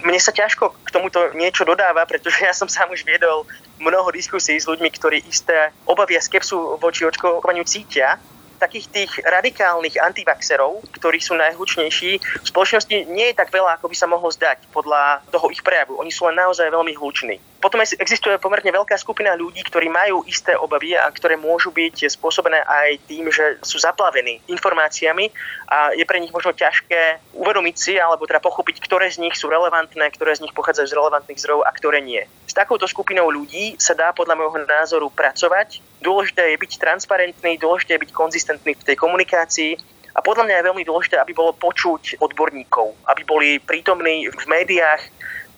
Mne 0.00 0.16
sa 0.16 0.32
ťažko 0.32 0.72
k 0.80 0.88
tomuto 0.90 1.20
niečo 1.36 1.68
dodáva, 1.68 2.08
pretože 2.08 2.40
ja 2.40 2.56
som 2.56 2.68
sám 2.68 2.88
už 2.92 3.04
viedol 3.04 3.44
mnoho 3.76 4.08
diskusí 4.12 4.56
s 4.56 4.64
ľuďmi, 4.64 4.88
ktorí 4.96 5.18
isté 5.28 5.72
obavy 5.84 6.16
a 6.16 6.24
skepsu 6.24 6.80
voči 6.80 7.04
očkovaniu 7.04 7.64
cítia 7.68 8.16
takých 8.60 8.86
tých 8.92 9.12
radikálnych 9.24 9.96
antivaxerov, 9.96 10.84
ktorí 10.92 11.16
sú 11.16 11.32
najhlučnejší, 11.40 12.20
v 12.20 12.46
spoločnosti 12.46 13.08
nie 13.08 13.32
je 13.32 13.38
tak 13.40 13.48
veľa, 13.48 13.80
ako 13.80 13.88
by 13.88 13.96
sa 13.96 14.04
mohlo 14.04 14.28
zdať 14.28 14.68
podľa 14.68 15.24
toho 15.32 15.48
ich 15.48 15.64
prejavu. 15.64 15.96
Oni 15.96 16.12
sú 16.12 16.28
len 16.28 16.36
naozaj 16.36 16.68
veľmi 16.68 16.92
hluční. 16.92 17.40
Potom 17.60 17.76
existuje 17.84 18.40
pomerne 18.40 18.72
veľká 18.72 18.96
skupina 18.96 19.36
ľudí, 19.36 19.60
ktorí 19.68 19.92
majú 19.92 20.24
isté 20.24 20.56
obavy 20.56 20.96
a 20.96 21.04
ktoré 21.12 21.36
môžu 21.36 21.68
byť 21.68 22.08
spôsobené 22.08 22.64
aj 22.64 23.04
tým, 23.04 23.28
že 23.28 23.60
sú 23.60 23.76
zaplavení 23.76 24.40
informáciami 24.48 25.28
a 25.68 25.92
je 25.92 26.00
pre 26.08 26.24
nich 26.24 26.32
možno 26.32 26.56
ťažké 26.56 27.20
uvedomiť 27.36 27.76
si 27.76 27.94
alebo 28.00 28.24
teda 28.24 28.40
pochopiť, 28.40 28.80
ktoré 28.80 29.12
z 29.12 29.20
nich 29.20 29.36
sú 29.36 29.52
relevantné, 29.52 30.08
ktoré 30.16 30.32
z 30.40 30.48
nich 30.48 30.56
pochádzajú 30.56 30.88
z 30.88 30.96
relevantných 30.96 31.36
zdrojov 31.36 31.68
a 31.68 31.70
ktoré 31.76 32.00
nie. 32.00 32.24
S 32.48 32.56
takouto 32.56 32.88
skupinou 32.88 33.28
ľudí 33.28 33.76
sa 33.76 33.92
dá 33.92 34.16
podľa 34.16 34.40
môjho 34.40 34.64
názoru 34.64 35.12
pracovať. 35.12 35.84
Dôležité 36.00 36.56
je 36.56 36.60
byť 36.64 36.72
transparentný, 36.80 37.60
dôležité 37.60 38.00
je 38.00 38.02
byť 38.08 38.10
konzistentný 38.16 38.72
v 38.72 38.86
tej 38.88 38.96
komunikácii 38.96 39.76
a 40.16 40.18
podľa 40.24 40.48
mňa 40.48 40.56
je 40.58 40.68
veľmi 40.72 40.84
dôležité, 40.88 41.20
aby 41.20 41.36
bolo 41.36 41.54
počuť 41.54 42.18
odborníkov, 42.18 43.06
aby 43.06 43.22
boli 43.22 43.48
prítomní 43.62 44.26
v 44.26 44.44
médiách, 44.48 45.00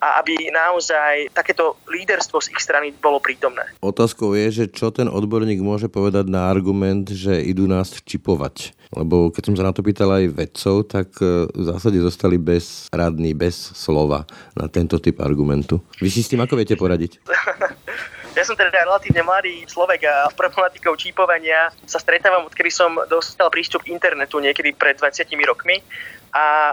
a 0.03 0.19
aby 0.19 0.51
naozaj 0.51 1.31
takéto 1.31 1.79
líderstvo 1.87 2.43
z 2.43 2.51
ich 2.51 2.59
strany 2.59 2.91
bolo 2.91 3.23
prítomné. 3.23 3.71
Otázkou 3.79 4.35
je, 4.35 4.51
že 4.51 4.65
čo 4.67 4.91
ten 4.91 5.07
odborník 5.07 5.63
môže 5.63 5.87
povedať 5.87 6.27
na 6.27 6.51
argument, 6.51 7.07
že 7.07 7.39
idú 7.39 7.71
nás 7.71 7.95
čipovať. 8.03 8.75
Lebo 8.93 9.31
keď 9.31 9.43
som 9.47 9.55
sa 9.55 9.65
na 9.71 9.73
to 9.73 9.87
pýtal 9.87 10.11
aj 10.11 10.35
vedcov, 10.35 10.75
tak 10.91 11.09
e, 11.23 11.49
v 11.49 11.63
zásade 11.65 11.97
zostali 12.03 12.37
bez 12.37 12.91
radný, 12.93 13.33
bez 13.33 13.55
slova 13.73 14.27
na 14.59 14.67
tento 14.67 14.99
typ 14.99 15.23
argumentu. 15.23 15.81
Vy 16.03 16.11
si 16.13 16.21
s 16.21 16.29
tým 16.29 16.43
ako 16.43 16.59
viete 16.59 16.75
poradiť? 16.75 17.23
Ja 18.33 18.49
som 18.49 18.57
teda 18.57 18.73
relatívne 18.73 19.21
mladý 19.29 19.69
človek 19.69 20.09
a 20.09 20.25
s 20.25 20.33
problematikou 20.33 20.97
čípovania 20.97 21.69
sa 21.85 22.01
stretávam, 22.01 22.49
odkedy 22.49 22.73
som 22.73 22.97
dostal 23.05 23.53
prístup 23.53 23.85
k 23.85 23.93
internetu 23.93 24.41
niekedy 24.41 24.73
pred 24.73 24.97
20 24.97 25.29
rokmi. 25.45 25.85
A 26.33 26.73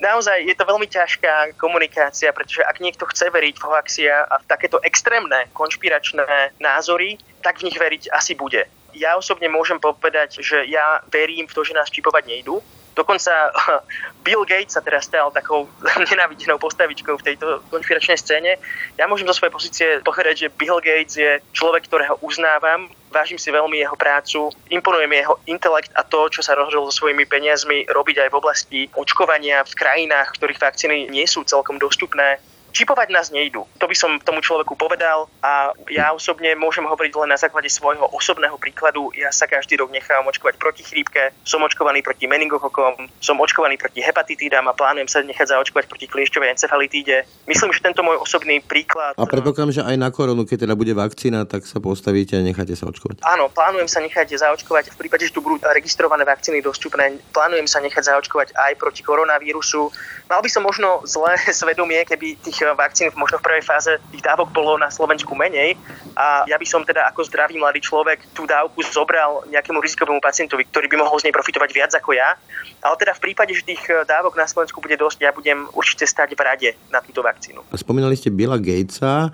naozaj 0.00 0.44
je 0.44 0.54
to 0.56 0.64
veľmi 0.64 0.86
ťažká 0.88 1.56
komunikácia, 1.60 2.32
pretože 2.32 2.64
ak 2.64 2.80
niekto 2.80 3.04
chce 3.08 3.30
veriť 3.30 3.54
v 3.56 3.66
hoaxia 3.66 4.24
a 4.26 4.40
v 4.40 4.48
takéto 4.48 4.80
extrémne 4.82 5.48
konšpiračné 5.52 6.56
názory, 6.60 7.20
tak 7.42 7.60
v 7.60 7.70
nich 7.70 7.78
veriť 7.78 8.12
asi 8.12 8.34
bude. 8.34 8.64
Ja 8.96 9.16
osobne 9.20 9.52
môžem 9.52 9.76
povedať, 9.76 10.40
že 10.40 10.64
ja 10.64 11.04
verím 11.12 11.44
v 11.44 11.52
to, 11.52 11.60
že 11.64 11.76
nás 11.76 11.92
čipovať 11.92 12.32
nejdu. 12.32 12.64
Dokonca 12.96 13.52
Bill 14.26 14.48
Gates 14.48 14.74
sa 14.74 14.80
teraz 14.80 15.04
stal 15.04 15.28
takou 15.30 15.68
nenávidenou 16.10 16.56
postavičkou 16.56 17.20
v 17.20 17.26
tejto 17.32 17.60
konšpiračnej 17.68 18.16
scéne. 18.16 18.56
Ja 18.96 19.04
môžem 19.04 19.28
zo 19.28 19.36
svojej 19.36 19.52
pozície 19.52 19.88
povedať, 20.00 20.48
že 20.48 20.54
Bill 20.56 20.80
Gates 20.80 21.20
je 21.20 21.38
človek, 21.52 21.84
ktorého 21.86 22.16
uznávam, 22.24 22.88
vážim 23.12 23.36
si 23.36 23.52
veľmi 23.52 23.78
jeho 23.78 23.94
prácu, 23.94 24.48
imponuje 24.72 25.06
mi 25.06 25.20
jeho 25.20 25.36
intelekt 25.46 25.92
a 25.92 26.02
to, 26.02 26.32
čo 26.32 26.40
sa 26.40 26.56
rozhodol 26.56 26.88
so 26.88 27.04
svojimi 27.04 27.28
peniazmi 27.28 27.84
robiť 27.86 28.26
aj 28.26 28.28
v 28.32 28.38
oblasti 28.40 28.80
očkovania 28.96 29.62
v 29.62 29.76
krajinách, 29.76 30.32
v 30.32 30.36
ktorých 30.40 30.62
vakcíny 30.64 30.96
nie 31.12 31.28
sú 31.28 31.44
celkom 31.44 31.76
dostupné 31.76 32.40
čipovať 32.76 33.08
nás 33.08 33.32
nejdu. 33.32 33.64
To 33.80 33.88
by 33.88 33.96
som 33.96 34.20
tomu 34.20 34.44
človeku 34.44 34.76
povedal 34.76 35.32
a 35.40 35.72
ja 35.88 36.12
osobne 36.12 36.52
môžem 36.52 36.84
hovoriť 36.84 37.12
len 37.24 37.32
na 37.32 37.40
základe 37.40 37.72
svojho 37.72 38.04
osobného 38.12 38.60
príkladu. 38.60 39.08
Ja 39.16 39.32
sa 39.32 39.48
každý 39.48 39.80
rok 39.80 39.88
nechám 39.88 40.28
očkovať 40.28 40.60
proti 40.60 40.84
chrípke, 40.84 41.32
som 41.40 41.64
očkovaný 41.64 42.04
proti 42.04 42.28
meningokokom, 42.28 43.08
som 43.16 43.40
očkovaný 43.40 43.80
proti 43.80 44.04
hepatitídam 44.04 44.68
a 44.68 44.76
plánujem 44.76 45.08
sa 45.08 45.24
nechať 45.24 45.56
zaočkovať 45.56 45.88
proti 45.88 46.04
kliešťovej 46.04 46.52
encefalitíde. 46.52 47.16
Myslím, 47.48 47.72
že 47.72 47.80
tento 47.80 48.04
môj 48.04 48.20
osobný 48.20 48.60
príklad... 48.60 49.16
A 49.16 49.24
predpokladám, 49.24 49.72
že 49.72 49.82
aj 49.86 49.96
na 49.96 50.12
koronu, 50.12 50.44
keď 50.44 50.68
teda 50.68 50.74
bude 50.76 50.92
vakcína, 50.92 51.48
tak 51.48 51.64
sa 51.64 51.80
postavíte 51.80 52.36
a 52.36 52.44
necháte 52.44 52.76
sa 52.76 52.90
očkovať. 52.90 53.24
Áno, 53.24 53.48
plánujem 53.48 53.88
sa 53.88 54.04
nechať 54.04 54.36
zaočkovať 54.36 54.92
v 54.92 54.96
prípade, 55.00 55.24
že 55.24 55.32
tu 55.32 55.40
budú 55.40 55.62
registrované 55.64 56.28
vakcíny 56.28 56.60
dostupné. 56.60 57.16
Plánujem 57.32 57.64
sa 57.64 57.80
nechať 57.80 58.12
zaočkovať 58.12 58.52
aj 58.52 58.72
proti 58.76 59.00
koronavírusu. 59.06 59.88
Mal 60.26 60.42
by 60.42 60.50
som 60.50 60.66
možno 60.66 61.06
zlé 61.06 61.38
svedomie, 61.60 62.02
keby 62.02 62.36
tých 62.42 62.65
vakcín 62.74 63.12
možno 63.14 63.38
v 63.38 63.46
prvej 63.46 63.62
fáze 63.62 63.92
tých 64.10 64.24
dávok 64.24 64.50
bolo 64.50 64.74
na 64.80 64.90
Slovensku 64.90 65.36
menej 65.38 65.78
a 66.16 66.48
ja 66.48 66.56
by 66.58 66.66
som 66.66 66.82
teda 66.82 67.06
ako 67.12 67.22
zdravý 67.28 67.60
mladý 67.60 67.84
človek 67.84 68.32
tú 68.32 68.48
dávku 68.48 68.82
zobral 68.82 69.44
nejakému 69.52 69.78
rizikovému 69.78 70.18
pacientovi, 70.18 70.66
ktorý 70.66 70.90
by 70.90 70.96
mohol 71.04 71.20
z 71.20 71.28
nej 71.28 71.34
profitovať 71.36 71.70
viac 71.70 71.92
ako 71.94 72.16
ja. 72.16 72.34
Ale 72.80 72.94
teda 72.96 73.12
v 73.14 73.20
prípade, 73.20 73.52
že 73.52 73.62
tých 73.62 73.82
eh, 73.92 74.02
dávok 74.08 74.34
na 74.34 74.48
Slovensku 74.48 74.80
bude 74.80 74.96
dosť, 74.96 75.18
ja 75.22 75.30
budem 75.30 75.68
určite 75.76 76.08
stať 76.08 76.34
v 76.34 76.40
rade 76.40 76.70
na 76.90 77.04
túto 77.04 77.20
vakcínu. 77.20 77.62
Spomínali 77.76 78.16
ste 78.16 78.32
Billa 78.32 78.56
Gatesa. 78.56 79.30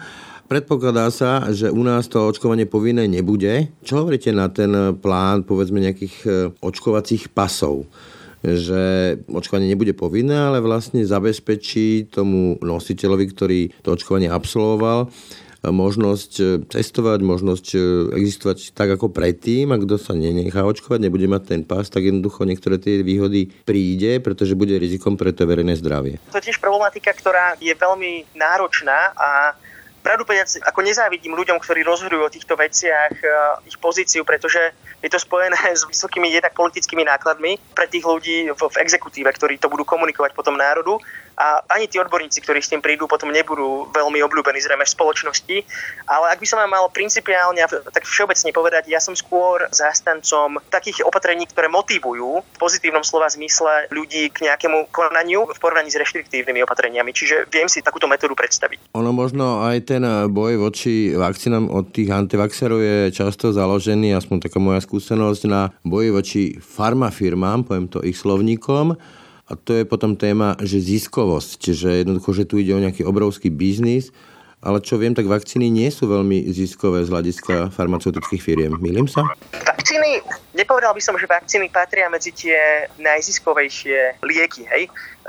Predpokladá 0.50 1.08
sa, 1.08 1.48
že 1.48 1.72
u 1.72 1.80
nás 1.80 2.10
to 2.12 2.28
očkovanie 2.28 2.68
povinné 2.68 3.08
nebude. 3.08 3.72
Čo 3.86 4.04
hovoríte 4.04 4.34
na 4.36 4.52
ten 4.52 4.98
plán, 5.00 5.46
povedzme, 5.46 5.80
nejakých 5.80 6.16
eh, 6.26 6.34
očkovacích 6.60 7.30
pasov? 7.30 7.86
Že 8.42 8.82
očkovanie 9.30 9.70
nebude 9.70 9.94
povinné, 9.94 10.50
ale 10.50 10.58
vlastne 10.58 11.06
zabezpečí 11.06 12.10
tomu 12.10 12.58
nositeľovi, 12.58 13.24
ktorý 13.30 13.60
to 13.86 13.94
očkovanie 13.94 14.26
absolvoval, 14.26 15.08
možnosť 15.62 16.66
cestovať, 16.74 17.22
možnosť 17.22 17.66
existovať 18.18 18.74
tak 18.74 18.98
ako 18.98 19.14
predtým 19.14 19.70
a 19.70 19.78
kto 19.78 19.94
sa 19.94 20.10
nenechá 20.10 20.66
očkovať, 20.66 21.06
nebude 21.06 21.30
mať 21.30 21.54
ten 21.54 21.62
pás, 21.62 21.86
tak 21.86 22.02
jednoducho 22.02 22.42
niektoré 22.42 22.82
tie 22.82 23.06
výhody 23.06 23.46
príde, 23.62 24.18
pretože 24.18 24.58
bude 24.58 24.74
rizikom 24.74 25.14
pre 25.14 25.30
to 25.30 25.46
verejné 25.46 25.78
zdravie. 25.78 26.18
To 26.34 26.42
je 26.42 26.50
tiež 26.50 26.58
problematika, 26.58 27.14
ktorá 27.14 27.54
je 27.62 27.70
veľmi 27.78 28.34
náročná 28.34 29.14
a 29.14 29.54
pravdu 30.02 30.26
povedať, 30.26 30.60
ako 30.66 30.82
nezávidím 30.82 31.38
ľuďom, 31.38 31.62
ktorí 31.62 31.86
rozhodujú 31.86 32.22
o 32.26 32.34
týchto 32.34 32.58
veciach, 32.58 33.14
ich 33.64 33.78
pozíciu, 33.78 34.26
pretože 34.26 34.58
je 35.00 35.08
to 35.08 35.18
spojené 35.22 35.56
s 35.80 35.86
vysokými 35.86 36.28
jednak 36.28 36.52
politickými 36.52 37.06
nákladmi 37.06 37.56
pre 37.72 37.86
tých 37.86 38.04
ľudí 38.04 38.50
v, 38.50 38.60
v 38.60 38.76
exekutíve, 38.82 39.30
ktorí 39.30 39.62
to 39.62 39.70
budú 39.70 39.86
komunikovať 39.86 40.34
potom 40.34 40.58
národu 40.58 40.98
a 41.36 41.64
ani 41.72 41.88
tí 41.88 41.96
odborníci, 41.96 42.44
ktorí 42.44 42.60
s 42.60 42.70
tým 42.70 42.84
prídu, 42.84 43.08
potom 43.08 43.32
nebudú 43.32 43.88
veľmi 43.90 44.20
obľúbení 44.22 44.60
zrejme 44.60 44.84
v 44.84 44.94
spoločnosti. 44.94 45.56
Ale 46.06 46.26
ak 46.30 46.38
by 46.38 46.46
som 46.46 46.60
vám 46.60 46.72
mal 46.72 46.84
principiálne 46.92 47.64
tak 47.68 48.04
všeobecne 48.04 48.50
povedať, 48.52 48.88
ja 48.92 49.00
som 49.00 49.16
skôr 49.16 49.64
zástancom 49.72 50.60
takých 50.68 51.02
opatrení, 51.02 51.48
ktoré 51.48 51.72
motivujú 51.72 52.44
v 52.44 52.56
pozitívnom 52.60 53.02
slova 53.02 53.32
zmysle 53.32 53.88
ľudí 53.88 54.28
k 54.28 54.48
nejakému 54.50 54.92
konaniu 54.92 55.48
v 55.48 55.58
porovnaní 55.58 55.88
s 55.88 55.98
reštriktívnymi 55.98 56.62
opatreniami. 56.62 57.10
Čiže 57.16 57.48
viem 57.48 57.66
si 57.66 57.80
takúto 57.80 58.04
metódu 58.06 58.36
predstaviť. 58.36 58.92
Ono 58.92 59.10
možno 59.10 59.64
aj 59.64 59.76
ten 59.88 60.04
boj 60.28 60.60
voči 60.60 61.16
vakcínám 61.16 61.72
od 61.72 61.90
tých 61.90 62.12
antivaxerov 62.12 62.80
je 62.80 62.98
často 63.12 63.50
založený, 63.52 64.12
aspoň 64.16 64.48
taká 64.48 64.58
moja 64.60 64.80
skúsenosť, 64.84 65.42
na 65.48 65.72
boji 65.82 66.08
voči 66.12 66.42
farmafirmám, 66.60 67.64
poviem 67.64 67.88
to 67.88 68.04
ich 68.04 68.16
slovníkom, 68.20 68.94
a 69.52 69.56
to 69.60 69.76
je 69.76 69.84
potom 69.84 70.16
téma, 70.16 70.56
že 70.64 70.80
ziskovosť, 70.80 71.76
že 71.76 72.00
jednoducho, 72.00 72.32
že 72.32 72.48
tu 72.48 72.56
ide 72.56 72.72
o 72.72 72.80
nejaký 72.80 73.04
obrovský 73.04 73.52
biznis, 73.52 74.08
ale 74.64 74.80
čo 74.80 74.96
viem, 74.96 75.12
tak 75.12 75.28
vakcíny 75.28 75.68
nie 75.68 75.92
sú 75.92 76.08
veľmi 76.08 76.48
ziskové 76.48 77.04
z 77.04 77.12
hľadiska 77.12 77.74
farmaceutických 77.76 78.40
firiem. 78.40 78.72
Milím 78.80 79.10
sa? 79.10 79.28
Vakcíny, 79.52 80.24
nepovedal 80.54 80.92
by 80.92 81.02
som, 81.02 81.16
že 81.16 81.28
vakcíny 81.28 81.68
patria 81.68 82.08
medzi 82.12 82.32
tie 82.32 82.86
najziskovejšie 83.00 84.22
lieky, 84.24 84.68
hej. 84.68 84.88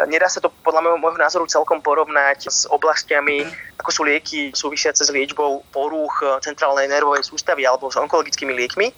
Nedá 0.09 0.25
sa 0.27 0.41
to 0.41 0.49
podľa 0.63 0.97
môjho 0.97 1.19
názoru 1.19 1.45
celkom 1.45 1.79
porovnať 1.79 2.49
s 2.49 2.65
oblastiami, 2.65 3.45
ako 3.77 3.89
sú 3.89 4.01
lieky 4.03 4.51
súvisiace 4.53 5.05
s 5.05 5.13
liečbou 5.13 5.63
porúch 5.69 6.23
centrálnej 6.41 6.89
nervovej 6.89 7.23
sústavy 7.23 7.63
alebo 7.67 7.91
s 7.91 7.99
onkologickými 7.99 8.53
liekmi 8.53 8.89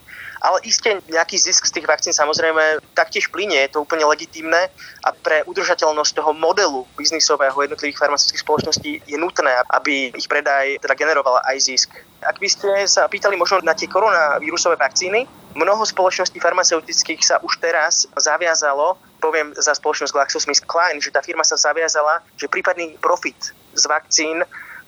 ale 0.45 0.61
iste 0.61 1.01
nejaký 1.09 1.41
zisk 1.41 1.65
z 1.65 1.73
tých 1.79 1.89
vakcín 1.89 2.13
samozrejme 2.13 2.77
taktiež 2.93 3.33
plinie, 3.33 3.65
je 3.65 3.73
to 3.73 3.81
úplne 3.81 4.05
legitímne 4.05 4.69
a 5.01 5.09
pre 5.09 5.41
udržateľnosť 5.49 6.21
toho 6.21 6.37
modelu 6.37 6.85
biznisového 6.93 7.55
jednotlivých 7.55 7.97
farmaceutických 7.97 8.45
spoločností 8.45 8.91
je 9.09 9.17
nutné, 9.17 9.49
aby 9.73 10.13
ich 10.13 10.29
predaj 10.29 10.77
teda 10.77 10.93
generovala 10.93 11.41
aj 11.49 11.57
zisk. 11.65 11.89
Ak 12.21 12.37
by 12.37 12.45
ste 12.45 12.69
sa 12.85 13.09
pýtali 13.09 13.33
možno 13.33 13.65
na 13.65 13.73
tie 13.73 13.89
koronavírusové 13.89 14.77
vakcíny, 14.77 15.25
mnoho 15.55 15.87
spoločností 15.87 16.37
farmaceutických 16.37 17.23
sa 17.23 17.35
už 17.41 17.57
teraz 17.63 18.05
zaviazalo 18.19 18.99
poviem 19.25 19.57
za 19.57 19.73
spoločnosť 19.73 20.13
GlaxoSmithKline, 20.13 21.01
že 21.01 21.09
tá 21.09 21.25
firma 21.25 21.41
sa 21.41 21.57
zaviazala, 21.57 22.21
že 22.37 22.45
prípadný 22.45 22.93
profit 23.01 23.57
z 23.73 23.83
vakcín 23.89 24.45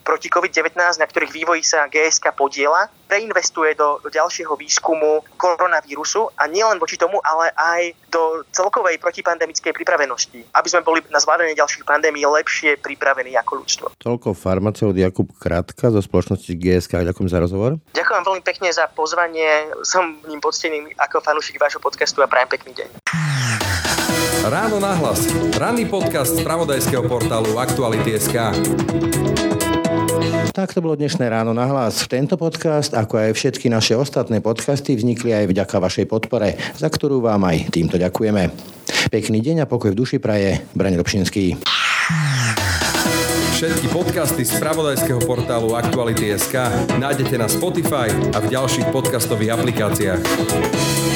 proti 0.08 0.32
COVID-19, 0.32 0.80
na 0.80 1.04
ktorých 1.04 1.36
vývoji 1.36 1.68
sa 1.68 1.92
GSK 1.92 2.32
podiela, 2.32 2.88
reinvestuje 3.12 3.76
do, 3.76 4.00
do 4.00 4.08
ďalšieho 4.08 4.56
výskumu 4.56 5.20
koronavírusu 5.36 6.32
a 6.40 6.48
nielen 6.48 6.80
voči 6.80 6.96
tomu, 6.96 7.20
ale 7.20 7.52
aj 7.52 7.92
do 8.08 8.48
celkovej 8.56 9.04
protipandemickej 9.04 9.76
pripravenosti, 9.76 10.48
aby 10.56 10.68
sme 10.72 10.88
boli 10.88 11.04
na 11.12 11.20
zvládanie 11.20 11.60
ďalších 11.60 11.84
pandémií 11.84 12.24
lepšie 12.24 12.80
pripravení 12.80 13.36
ako 13.36 13.52
ľudstvo. 13.60 13.86
Toľko 14.00 14.32
farmaceut 14.32 14.96
Jakub 14.96 15.28
Kratka 15.36 15.92
zo 15.92 16.00
spoločnosti 16.00 16.56
GSK. 16.56 17.04
Ďakujem 17.04 17.28
za 17.28 17.44
rozhovor. 17.44 17.76
Ďakujem 17.92 18.24
veľmi 18.24 18.44
pekne 18.48 18.72
za 18.72 18.88
pozvanie. 18.88 19.76
Som 19.84 20.24
ním 20.24 20.40
poctený 20.40 20.96
ako 20.96 21.20
fanúšik 21.20 21.60
vášho 21.60 21.84
podcastu 21.84 22.24
a 22.24 22.32
prajem 22.32 22.48
pekný 22.56 22.72
deň. 22.80 22.90
Ráno 24.48 24.80
nahlas. 24.80 25.28
Ranný 25.60 25.92
podcast 25.92 26.40
z 26.40 26.46
pravodajského 26.48 27.04
portálu 27.04 27.60
Aktuality.sk. 27.60 28.56
Tak 30.58 30.74
to 30.74 30.82
bolo 30.82 30.98
dnešné 30.98 31.30
ráno 31.30 31.54
na 31.54 31.70
hlas. 31.70 32.10
Tento 32.10 32.34
podcast, 32.34 32.98
ako 32.98 33.22
aj 33.22 33.38
všetky 33.38 33.70
naše 33.70 33.94
ostatné 33.94 34.42
podcasty, 34.42 34.98
vznikli 34.98 35.30
aj 35.30 35.54
vďaka 35.54 35.78
vašej 35.78 36.06
podpore, 36.10 36.58
za 36.74 36.90
ktorú 36.90 37.22
vám 37.22 37.46
aj 37.46 37.70
týmto 37.70 38.02
ďakujeme. 38.02 38.50
Pekný 39.14 39.40
deň 39.40 39.64
a 39.64 39.70
pokoj 39.70 39.94
v 39.94 40.00
duši 40.02 40.18
praje, 40.18 40.66
Braň 40.74 40.98
Robšinský. 40.98 41.62
Všetky 43.58 43.90
podcasty 43.90 44.46
z 44.46 44.54
pravodajského 44.62 45.22
portálu 45.26 45.74
Aktuality.sk 45.74 46.54
nájdete 46.98 47.38
na 47.42 47.50
Spotify 47.50 48.10
a 48.34 48.42
v 48.42 48.54
ďalších 48.54 48.90
podcastových 48.94 49.58
aplikáciách. 49.58 51.07